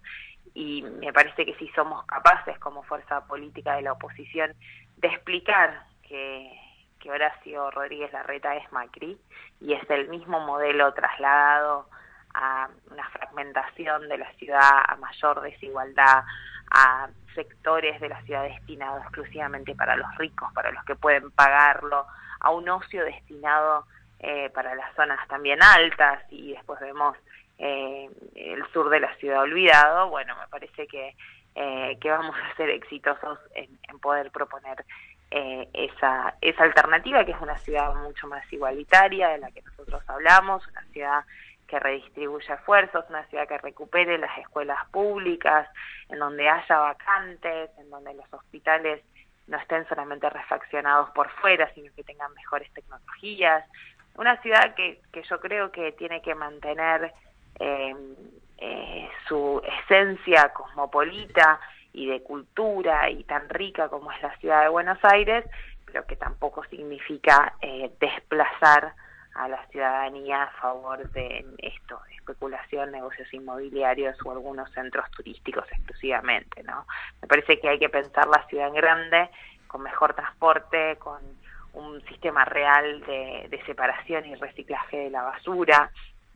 y 0.55 0.83
me 0.83 1.13
parece 1.13 1.45
que 1.47 1.55
si 1.55 1.69
somos 1.69 2.05
capaces 2.07 2.59
como 2.59 2.83
fuerza 2.83 3.25
política 3.27 3.77
de 3.77 3.83
la 3.83 3.93
oposición 3.93 4.53
de 4.97 5.09
explicar 5.09 5.85
que, 6.07 6.57
Horacio 7.09 7.71
Rodríguez 7.73 8.13
Larreta 8.13 8.55
es 8.55 8.71
Macri 8.73 9.19
y 9.61 9.73
es 9.73 9.91
el 9.91 10.09
mismo 10.09 10.39
modelo 10.39 10.93
trasladado 10.93 11.89
a 12.41 12.69
una 12.91 13.09
fragmentación 13.11 14.09
de 14.09 14.19
la 14.19 14.33
ciudad, 14.33 14.83
a 14.89 14.97
mayor 14.97 15.43
desigualdad, 15.43 16.25
a 16.71 17.09
sectores 17.35 18.01
de 18.01 18.09
la 18.09 18.23
ciudad 18.23 18.45
destinados 18.45 19.03
exclusivamente 19.03 19.75
para 19.75 19.97
los 19.97 20.15
ricos, 20.17 20.53
para 20.55 20.71
los 20.73 20.85
que 20.85 20.97
pueden 20.97 21.31
pagarlo, 21.31 22.07
a 22.41 22.51
un 22.51 22.69
ocio 22.69 23.05
destinado 23.05 23.85
eh, 24.19 24.51
para 24.51 24.75
las 24.75 24.95
zonas 24.95 25.27
también 25.29 25.63
altas 25.63 26.23
y 26.31 26.53
después 26.53 26.81
vemos 26.81 27.17
eh, 27.59 28.09
el 28.35 28.67
sur 28.73 28.89
de 28.89 29.01
la 29.01 29.15
ciudad 29.17 29.43
olvidado, 29.43 30.09
bueno, 30.09 30.35
me 30.37 30.49
parece 30.49 30.87
que, 30.87 31.15
eh, 31.55 31.99
que 32.01 32.11
vamos 32.11 32.35
a 32.37 32.57
ser 32.57 32.71
exitosos 32.71 33.39
en, 33.55 33.69
poder 34.01 34.31
proponer 34.31 34.85
esa, 35.31 36.35
esa 36.41 36.65
alternativa, 36.65 37.25
que 37.25 37.31
es 37.31 37.41
una 37.41 37.57
ciudad 37.59 37.95
mucho 37.95 38.27
más 38.27 38.51
igualitaria 38.53 39.29
de 39.29 39.39
la 39.39 39.51
que 39.53 39.63
nosotros 39.63 40.03
hablamos, 40.09 40.67
una 40.67 40.83
ciudad 40.87 41.25
que 41.71 41.79
redistribuya 41.79 42.57
esfuerzos, 42.57 43.05
una 43.09 43.25
ciudad 43.27 43.47
que 43.47 43.59
recupere 43.59 44.19
las 44.19 44.37
escuelas 44.39 44.79
públicas, 44.91 45.69
en 46.09 46.19
donde 46.19 46.49
haya 46.49 46.79
vacantes, 46.79 47.71
en 47.79 47.89
donde 47.89 48.13
los 48.15 48.27
hospitales 48.33 49.03
no 49.47 49.57
estén 49.57 49.87
solamente 49.89 50.29
refaccionados 50.29 51.11
por 51.11 51.31
fuera, 51.31 51.73
sino 51.75 51.93
que 51.95 52.03
tengan 52.03 52.33
mejores 52.35 52.73
tecnologías. 52.73 53.65
Una 54.17 54.37
ciudad 54.43 54.75
que, 54.75 55.01
que 55.13 55.23
yo 55.23 55.41
creo 55.41 55.71
que 55.71 55.93
tiene 55.93 56.21
que 56.21 56.35
mantener 56.35 57.13
eh, 57.61 57.95
eh, 58.59 59.09
su 59.29 59.63
esencia 59.83 60.53
cosmopolita 60.53 61.61
y 61.93 62.07
de 62.07 62.23
cultura 62.23 63.11
y 63.11 63.25
tan 63.25 63.49
rica 63.49 63.89
como 63.89 64.11
es 64.13 64.21
la 64.23 64.37
ciudad 64.39 64.63
de 64.63 64.69
Buenos 64.69 64.99
Aires, 65.03 65.45
pero 65.87 66.07
que 66.07 66.17
tampoco 66.17 66.65
significa 66.65 67.55
eh, 67.61 67.91
desplazar 68.01 68.95
a 69.35 69.49
la 69.49 69.65
ciudadanía 69.69 70.45
a 70.45 70.51
favor 70.61 71.09
de 71.11 71.45
esto, 71.59 72.01
especulación, 72.17 72.91
negocios 72.93 73.33
inmobiliarios 73.33 74.17
o 74.25 74.33
algunos 74.33 74.71
centros 74.73 75.11
turísticos 75.13 75.65
exclusivamente, 75.71 76.63
¿no? 76.63 76.87
Me 77.23 77.29
parece 77.29 77.61
que 77.61 77.69
hay 77.69 77.79
que 77.79 77.89
pensar 77.89 78.27
la 78.27 78.47
ciudad 78.47 78.69
en 78.69 78.75
grande, 78.75 79.31
con 79.67 79.83
mejor 79.83 80.15
transporte, 80.15 80.97
con 80.97 81.21
un 81.73 82.01
sistema 82.07 82.45
real 82.45 83.01
de, 83.03 83.63
separación 83.67 84.27
y 84.27 84.35
reciclaje 84.35 84.97
de 84.99 85.11
la 85.11 85.23
basura, 85.23 85.91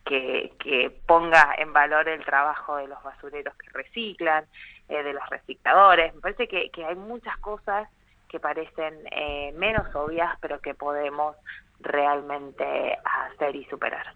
que, 0.05 0.93
ponga 1.07 1.55
en 1.59 1.73
valor 1.73 2.09
el 2.09 2.25
trabajo 2.25 2.77
de 2.77 2.87
los 2.87 3.03
basureros 3.03 3.55
que 3.57 3.71
reciclan, 3.71 4.45
eh, 4.89 5.03
de 5.03 5.13
los 5.13 5.29
recicladores. 5.29 6.15
Me 6.15 6.21
parece 6.21 6.47
que, 6.47 6.71
hay 6.85 6.95
muchas 6.95 7.37
cosas 7.39 7.89
que 8.29 8.39
parecen 8.39 8.95
eh, 9.11 9.53
menos 9.57 9.95
obvias, 9.95 10.37
pero 10.41 10.61
que 10.61 10.75
podemos 10.75 11.37
realmente 11.81 12.65
hacer 13.05 13.57
y 13.57 13.65
superar. 13.67 14.15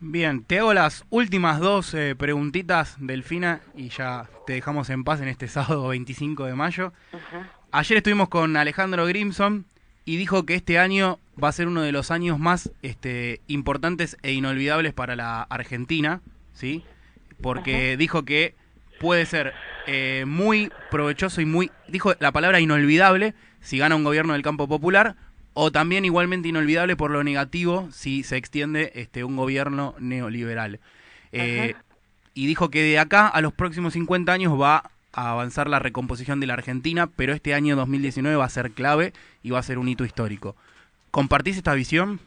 Bien, 0.00 0.44
te 0.44 0.58
hago 0.58 0.74
las 0.74 1.04
últimas 1.10 1.60
dos 1.60 1.94
eh, 1.94 2.14
preguntitas, 2.14 2.96
Delfina, 2.98 3.60
y 3.74 3.88
ya 3.88 4.28
te 4.46 4.52
dejamos 4.52 4.90
en 4.90 5.04
paz 5.04 5.20
en 5.20 5.28
este 5.28 5.48
sábado 5.48 5.88
25 5.88 6.44
de 6.44 6.54
mayo. 6.54 6.92
Ayer 7.72 7.96
estuvimos 7.96 8.28
con 8.28 8.56
Alejandro 8.56 9.06
Grimson 9.06 9.64
y 10.04 10.16
dijo 10.16 10.44
que 10.44 10.54
este 10.54 10.78
año 10.78 11.18
va 11.42 11.48
a 11.48 11.52
ser 11.52 11.68
uno 11.68 11.82
de 11.82 11.92
los 11.92 12.10
años 12.10 12.38
más 12.38 12.70
este, 12.82 13.40
importantes 13.46 14.18
e 14.22 14.32
inolvidables 14.32 14.92
para 14.92 15.16
la 15.16 15.42
Argentina, 15.42 16.20
¿sí? 16.52 16.84
Porque 17.40 17.96
dijo 17.96 18.24
que 18.24 18.54
puede 19.00 19.26
ser 19.26 19.54
eh, 19.86 20.24
muy 20.26 20.70
provechoso 20.90 21.40
y 21.40 21.46
muy, 21.46 21.70
dijo 21.88 22.14
la 22.20 22.32
palabra 22.32 22.60
inolvidable 22.60 23.34
si 23.60 23.78
gana 23.78 23.96
un 23.96 24.04
gobierno 24.04 24.34
del 24.34 24.42
campo 24.42 24.68
popular, 24.68 25.16
o 25.54 25.70
también 25.70 26.04
igualmente 26.04 26.48
inolvidable 26.48 26.96
por 26.96 27.10
lo 27.10 27.24
negativo 27.24 27.88
si 27.90 28.22
se 28.24 28.36
extiende 28.36 28.92
este 28.94 29.24
un 29.24 29.36
gobierno 29.36 29.94
neoliberal. 29.98 30.80
Eh, 31.32 31.74
y 32.34 32.46
dijo 32.46 32.70
que 32.70 32.82
de 32.82 32.98
acá 32.98 33.28
a 33.28 33.40
los 33.40 33.52
próximos 33.52 33.92
50 33.94 34.32
años 34.32 34.60
va 34.60 34.90
a 35.12 35.30
avanzar 35.30 35.68
la 35.68 35.78
recomposición 35.78 36.40
de 36.40 36.48
la 36.48 36.54
Argentina, 36.54 37.08
pero 37.16 37.32
este 37.32 37.54
año 37.54 37.76
2019 37.76 38.36
va 38.36 38.44
a 38.44 38.48
ser 38.48 38.72
clave 38.72 39.12
y 39.42 39.50
va 39.50 39.60
a 39.60 39.62
ser 39.62 39.78
un 39.78 39.88
hito 39.88 40.04
histórico. 40.04 40.56
¿Compartís 41.12 41.56
esta 41.56 41.74
visión? 41.74 42.18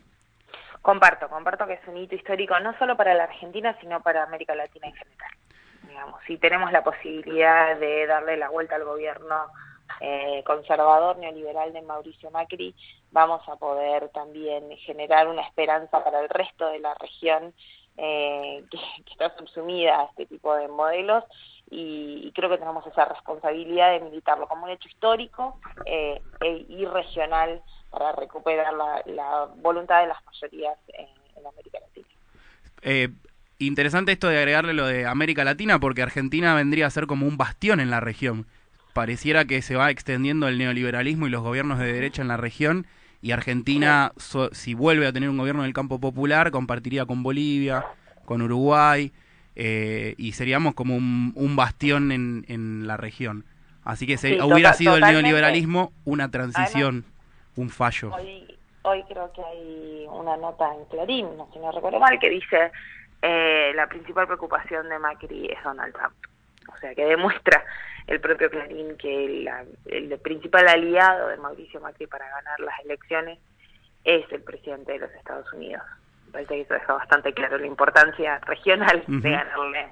Comparto, 0.82 1.28
comparto 1.28 1.68
que 1.68 1.74
es 1.74 1.88
un 1.88 1.98
hito 1.98 2.16
histórico 2.16 2.58
no 2.62 2.78
solo 2.80 2.96
para 2.96 3.14
la 3.14 3.26
Argentina, 3.26 3.76
sino 3.82 4.02
para 4.02 4.24
América 4.24 4.56
Latina 4.56 4.88
en 4.88 4.94
general. 4.94 5.32
Digamos, 5.86 6.22
si 6.26 6.38
tenemos 6.38 6.72
la 6.72 6.84
posibilidad 6.84 7.78
de 7.78 8.08
darle 8.08 8.38
la 8.38 8.50
vuelta 8.50 8.76
al 8.76 8.86
gobierno 8.86 9.36
eh, 10.02 10.44
conservador 10.46 11.18
neoliberal 11.18 11.74
de 11.74 11.82
Mauricio 11.82 12.32
Macri, 12.32 12.76
vamos 13.12 13.42
a 13.48 13.56
poder 13.56 14.10
también 14.10 14.70
generar 14.78 15.28
una 15.28 15.42
esperanza 15.42 16.04
para 16.04 16.20
el 16.20 16.30
resto 16.30 16.68
de 16.70 16.80
la 16.80 16.94
región 16.96 17.54
eh, 17.98 18.64
que, 18.72 18.78
está 19.12 19.36
subsumida 19.38 20.02
a 20.02 20.06
este 20.06 20.26
tipo 20.28 20.56
de 20.56 20.68
modelos 20.68 21.24
y, 21.70 22.32
creo 22.36 22.50
que 22.50 22.58
tenemos 22.58 22.86
esa 22.88 23.06
responsabilidad 23.06 23.92
de 23.92 24.00
militarlo 24.00 24.48
como 24.48 24.66
un 24.66 24.70
hecho 24.70 24.88
histórico 24.88 25.60
eh, 25.86 26.22
e, 26.40 26.66
y 26.70 26.86
regional 26.86 27.62
para 27.90 28.12
recuperar 28.14 28.74
la, 28.74 29.50
voluntad 29.58 30.02
de 30.02 30.08
las 30.08 30.24
mayorías 30.26 30.78
en, 30.90 31.08
América 31.46 31.80
Latina. 31.80 32.08
Eh, 32.82 33.10
interesante 33.60 34.12
esto 34.12 34.28
de 34.28 34.38
agregarle 34.38 34.74
lo 34.74 34.86
de 34.86 35.06
América 35.06 35.44
Latina 35.44 35.80
porque 35.80 36.02
Argentina 36.02 36.54
vendría 36.56 36.88
a 36.88 36.90
ser 36.90 37.08
como 37.08 37.26
un 37.26 37.38
bastión 37.38 37.80
en 37.80 37.90
la 37.90 38.00
región 38.00 38.48
pareciera 38.98 39.46
que 39.46 39.62
se 39.62 39.76
va 39.76 39.92
extendiendo 39.92 40.48
el 40.48 40.58
neoliberalismo 40.58 41.28
y 41.28 41.30
los 41.30 41.44
gobiernos 41.44 41.78
de 41.78 41.94
derecha 41.94 42.24
en 42.24 42.30
la 42.30 42.36
región 42.36 42.88
y 43.22 43.32
Argentina, 43.32 44.12
si 44.54 44.74
vuelve 44.74 45.06
a 45.06 45.14
tener 45.14 45.30
un 45.30 45.38
gobierno 45.38 45.62
del 45.62 45.74
campo 45.74 46.00
popular, 46.00 46.50
compartiría 46.50 47.06
con 47.06 47.22
Bolivia, 47.22 47.86
con 48.26 48.42
Uruguay, 48.42 49.14
eh, 49.56 50.16
y 50.18 50.32
seríamos 50.32 50.74
como 50.74 50.96
un, 50.96 51.56
bastión 51.56 52.12
en, 52.12 52.44
en, 52.48 52.88
la 52.88 52.98
región. 52.98 53.46
Así 53.84 54.08
que 54.08 54.18
se, 54.18 54.42
hubiera 54.42 54.74
sido 54.74 54.96
el 54.96 55.02
neoliberalismo 55.02 55.92
una 56.04 56.32
transición, 56.32 57.06
un 57.56 57.70
fallo. 57.70 58.12
Hoy, 58.16 58.58
hoy 58.82 59.04
creo 59.08 59.32
que 59.32 59.44
hay 59.44 60.08
una 60.10 60.38
nota 60.38 60.74
en 60.74 60.86
Clarín, 60.86 61.28
si 61.54 61.60
no 61.60 61.72
recuerdo 61.72 62.00
mal, 62.00 62.18
que 62.18 62.32
dice 62.32 62.72
eh, 63.22 63.74
la 63.76 63.86
principal 63.86 64.26
preocupación 64.26 64.90
de 64.90 64.98
Macri 64.98 65.46
es 65.52 65.64
Donald 65.64 65.94
Trump. 65.94 66.16
O 66.68 66.78
sea, 66.80 66.94
que 66.94 67.06
demuestra 67.06 67.64
el 68.08 68.20
propio 68.22 68.50
Clarín 68.50 68.98
que 68.98 69.50
el 69.86 70.20
principal 70.20 70.68
aliado 70.68 71.28
de 71.30 71.38
Mauricio 71.38 71.82
Macri 71.82 72.08
para 72.08 72.28
ganar 72.30 72.60
las 72.60 72.80
elecciones 72.86 73.40
es 74.04 74.26
el 74.32 74.42
presidente 74.42 74.94
de 74.94 75.00
los 75.00 75.12
Estados 75.12 75.52
Unidos. 75.54 75.84
Me 76.28 76.32
parece 76.32 76.56
que 76.56 76.62
eso 76.62 76.74
deja 76.74 76.94
bastante 76.94 77.34
claro 77.34 77.58
la 77.58 77.68
importancia 77.68 78.40
regional 78.40 79.04
de 79.08 79.30
ganarle 79.30 79.88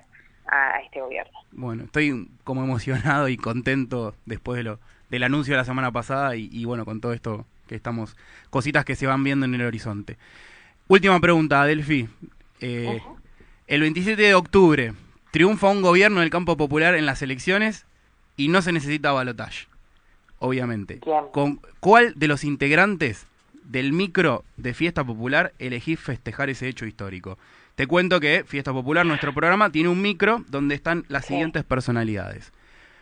a 0.47 0.79
este 0.81 1.01
gobierno. 1.01 1.37
Bueno, 1.51 1.83
estoy 1.83 2.29
como 2.43 2.63
emocionado 2.63 3.27
y 3.27 3.37
contento 3.37 4.15
después 4.25 4.57
de 4.57 4.63
lo 4.63 4.79
del 5.09 5.23
anuncio 5.23 5.53
de 5.53 5.57
la 5.57 5.65
semana 5.65 5.91
pasada 5.91 6.35
y, 6.35 6.65
bueno, 6.65 6.85
con 6.85 7.01
todo 7.01 7.13
esto 7.13 7.45
que 7.67 7.75
estamos, 7.75 8.15
cositas 8.49 8.85
que 8.85 8.95
se 8.95 9.07
van 9.07 9.23
viendo 9.23 9.45
en 9.45 9.55
el 9.55 9.65
horizonte. 9.65 10.17
Última 10.87 11.19
pregunta, 11.19 11.63
Delphi. 11.65 12.07
Eh, 12.61 13.01
el 13.67 13.81
27 13.81 14.21
de 14.21 14.35
octubre, 14.35 14.93
triunfa 15.35 15.67
un 15.67 15.81
gobierno 15.81 16.21
del 16.21 16.29
campo 16.29 16.55
popular 16.55 16.95
en 16.95 17.05
las 17.05 17.21
elecciones 17.21 17.85
y 18.37 18.47
no 18.47 18.61
se 18.61 18.71
necesita 18.71 19.11
balotaje, 19.11 19.67
obviamente. 20.39 21.01
¿Con 21.33 21.59
cuál 21.81 22.13
de 22.15 22.29
los 22.29 22.45
integrantes 22.45 23.27
del 23.65 23.91
micro 23.91 24.45
de 24.55 24.73
Fiesta 24.73 25.03
Popular 25.03 25.51
elegís 25.59 25.99
festejar 25.99 26.49
ese 26.49 26.69
hecho 26.69 26.85
histórico? 26.85 27.37
Te 27.75 27.85
cuento 27.85 28.21
que 28.21 28.45
Fiesta 28.47 28.71
Popular, 28.71 29.05
nuestro 29.05 29.33
programa, 29.33 29.73
tiene 29.73 29.89
un 29.89 30.01
micro 30.01 30.45
donde 30.47 30.73
están 30.73 31.03
las 31.09 31.25
siguientes 31.25 31.65
personalidades. 31.65 32.53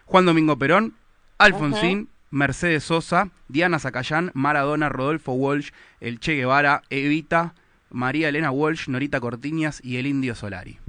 Juan 0.06 0.26
Domingo 0.26 0.58
Perón, 0.58 0.96
Alfonsín, 1.38 2.10
Mercedes 2.32 2.84
Sosa, 2.84 3.30
Diana 3.48 3.78
Zacayán, 3.78 4.32
Maradona, 4.34 4.90
Rodolfo 4.90 5.34
Walsh, 5.34 5.70
El 6.00 6.20
Che 6.20 6.34
Guevara, 6.34 6.82
Evita, 6.90 7.54
María 7.92 8.30
Elena 8.30 8.50
Walsh, 8.50 8.88
Norita 8.88 9.20
Cortiñas 9.20 9.80
y 9.86 9.98
el 9.98 10.08
Indio 10.08 10.34
Solari. 10.34 10.80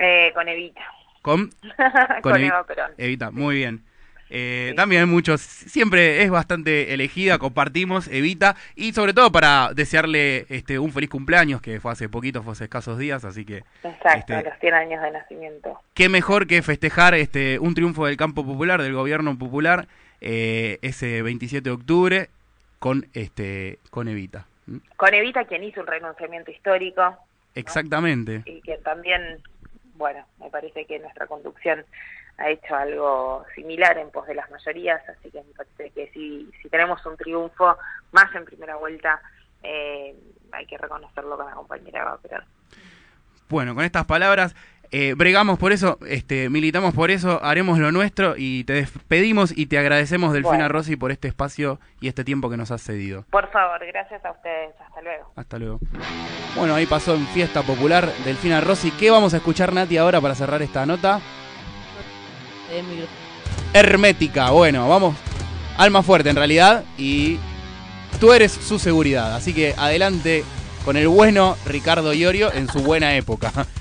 Eh, 0.00 0.32
con 0.34 0.48
Evita. 0.48 0.80
Con, 1.20 1.50
con, 2.22 2.42
Eva 2.42 2.64
Perón. 2.64 2.92
Evita, 2.96 3.30
muy 3.30 3.56
bien. 3.56 3.84
Eh, 4.30 4.72
También 4.76 5.08
muchos, 5.08 5.40
siempre 5.40 6.22
es 6.22 6.30
bastante 6.30 6.94
elegida, 6.94 7.38
compartimos, 7.38 8.08
Evita, 8.08 8.56
y 8.76 8.92
sobre 8.92 9.12
todo 9.12 9.30
para 9.30 9.74
desearle 9.74 10.46
este 10.48 10.78
un 10.78 10.92
feliz 10.92 11.10
cumpleaños, 11.10 11.60
que 11.60 11.80
fue 11.80 11.92
hace 11.92 12.08
poquito, 12.08 12.42
fue 12.42 12.52
hace 12.52 12.64
escasos 12.64 12.96
días, 12.96 13.24
así 13.24 13.44
que... 13.44 13.64
Exacto, 13.82 14.34
este, 14.34 14.48
los 14.48 14.58
100 14.60 14.74
años 14.74 15.02
de 15.02 15.10
nacimiento. 15.10 15.80
Qué 15.94 16.08
mejor 16.08 16.46
que 16.46 16.62
festejar 16.62 17.14
este 17.14 17.58
un 17.58 17.74
triunfo 17.74 18.06
del 18.06 18.16
campo 18.16 18.46
popular, 18.46 18.80
del 18.80 18.94
gobierno 18.94 19.36
popular, 19.36 19.88
eh, 20.20 20.78
ese 20.80 21.22
27 21.22 21.68
de 21.68 21.74
octubre, 21.74 22.30
con, 22.78 23.08
este, 23.12 23.80
con 23.90 24.08
Evita. 24.08 24.46
Con 24.96 25.12
Evita, 25.12 25.44
quien 25.44 25.64
hizo 25.64 25.80
un 25.80 25.88
renunciamiento 25.88 26.52
histórico. 26.52 27.16
Exactamente. 27.56 28.42
Y 28.46 28.60
que 28.60 28.76
también 28.78 29.40
bueno, 30.00 30.24
me 30.38 30.48
parece 30.48 30.86
que 30.86 30.98
nuestra 30.98 31.26
conducción 31.26 31.84
ha 32.38 32.48
hecho 32.48 32.74
algo 32.74 33.44
similar 33.54 33.98
en 33.98 34.10
pos 34.10 34.26
de 34.26 34.34
las 34.34 34.50
mayorías, 34.50 35.06
así 35.10 35.30
que 35.30 35.42
me 35.42 35.52
parece 35.52 35.90
que 35.90 36.10
si, 36.12 36.50
si 36.62 36.70
tenemos 36.70 37.04
un 37.04 37.18
triunfo 37.18 37.76
más 38.10 38.34
en 38.34 38.46
primera 38.46 38.76
vuelta, 38.76 39.20
eh, 39.62 40.16
hay 40.52 40.66
que 40.66 40.78
reconocerlo 40.78 41.36
con 41.36 41.44
la 41.44 41.52
compañera 41.52 42.00
Eva 42.00 42.44
Bueno, 43.50 43.74
con 43.74 43.84
estas 43.84 44.06
palabras 44.06 44.56
eh, 44.92 45.14
bregamos 45.16 45.58
por 45.58 45.72
eso, 45.72 45.98
este, 46.06 46.50
militamos 46.50 46.94
por 46.94 47.12
eso, 47.12 47.40
haremos 47.44 47.78
lo 47.78 47.92
nuestro 47.92 48.34
y 48.36 48.64
te 48.64 48.72
despedimos 48.72 49.56
y 49.56 49.66
te 49.66 49.78
agradecemos, 49.78 50.32
Delfina 50.32 50.66
Rossi, 50.68 50.96
por 50.96 51.12
este 51.12 51.28
espacio 51.28 51.78
y 52.00 52.08
este 52.08 52.24
tiempo 52.24 52.50
que 52.50 52.56
nos 52.56 52.72
has 52.72 52.82
cedido. 52.82 53.24
Por 53.30 53.48
favor, 53.52 53.80
gracias 53.86 54.24
a 54.24 54.32
ustedes. 54.32 54.74
Hasta 54.80 55.00
luego. 55.02 55.32
Hasta 55.36 55.58
luego. 55.58 55.80
Bueno, 56.56 56.74
ahí 56.74 56.86
pasó 56.86 57.14
en 57.14 57.24
Fiesta 57.28 57.62
Popular 57.62 58.08
Delfina 58.24 58.60
Rossi. 58.60 58.90
¿Qué 58.90 59.10
vamos 59.10 59.32
a 59.32 59.36
escuchar, 59.36 59.72
Nati, 59.72 59.96
ahora 59.96 60.20
para 60.20 60.34
cerrar 60.34 60.60
esta 60.60 60.84
nota? 60.86 61.20
Hermética. 63.72 64.50
Bueno, 64.50 64.88
vamos. 64.88 65.16
Alma 65.78 66.02
fuerte 66.02 66.30
en 66.30 66.36
realidad 66.36 66.84
y 66.98 67.38
tú 68.18 68.32
eres 68.32 68.52
su 68.52 68.78
seguridad. 68.80 69.34
Así 69.36 69.54
que 69.54 69.74
adelante 69.78 70.44
con 70.84 70.96
el 70.96 71.08
bueno 71.08 71.56
Ricardo 71.64 72.12
Iorio 72.12 72.52
en 72.52 72.68
su 72.68 72.80
buena 72.82 73.14
época. 73.14 73.52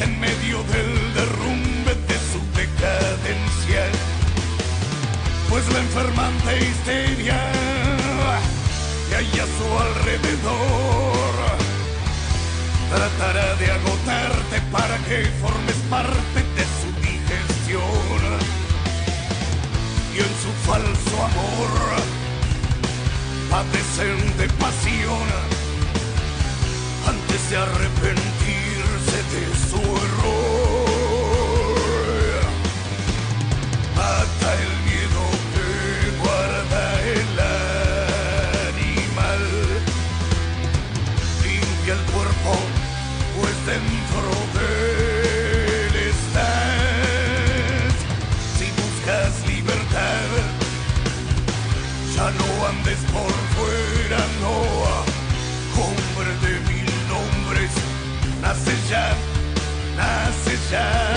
en 0.00 0.20
medio 0.20 0.62
del 0.64 1.14
derrumbe 1.14 1.94
de 2.08 2.18
su 2.30 2.40
decadencia. 2.56 3.82
Pues 5.48 5.70
la 5.72 5.78
enfermante 5.78 6.58
histeria 6.58 7.38
que 9.08 9.16
hay 9.16 9.40
a 9.40 9.46
su 9.56 9.66
alrededor 9.86 11.34
tratará 12.90 13.54
de 13.56 13.70
agotarte 13.70 14.60
para 14.70 14.96
que 15.08 15.26
formes 15.40 15.76
parte 15.90 16.40
de 16.56 16.64
su 16.78 16.88
digestión. 17.00 18.22
Y 20.14 20.18
en 20.18 20.32
su 20.42 20.50
falso 20.68 21.16
amor 21.30 21.72
padecen 23.50 24.36
de 24.38 24.48
pasión 24.58 25.52
antes 27.06 27.50
de 27.50 27.56
arrepentirse 27.56 28.31
de 29.12 29.54
su 29.68 29.76
error. 29.76 30.41
time. 60.72 61.11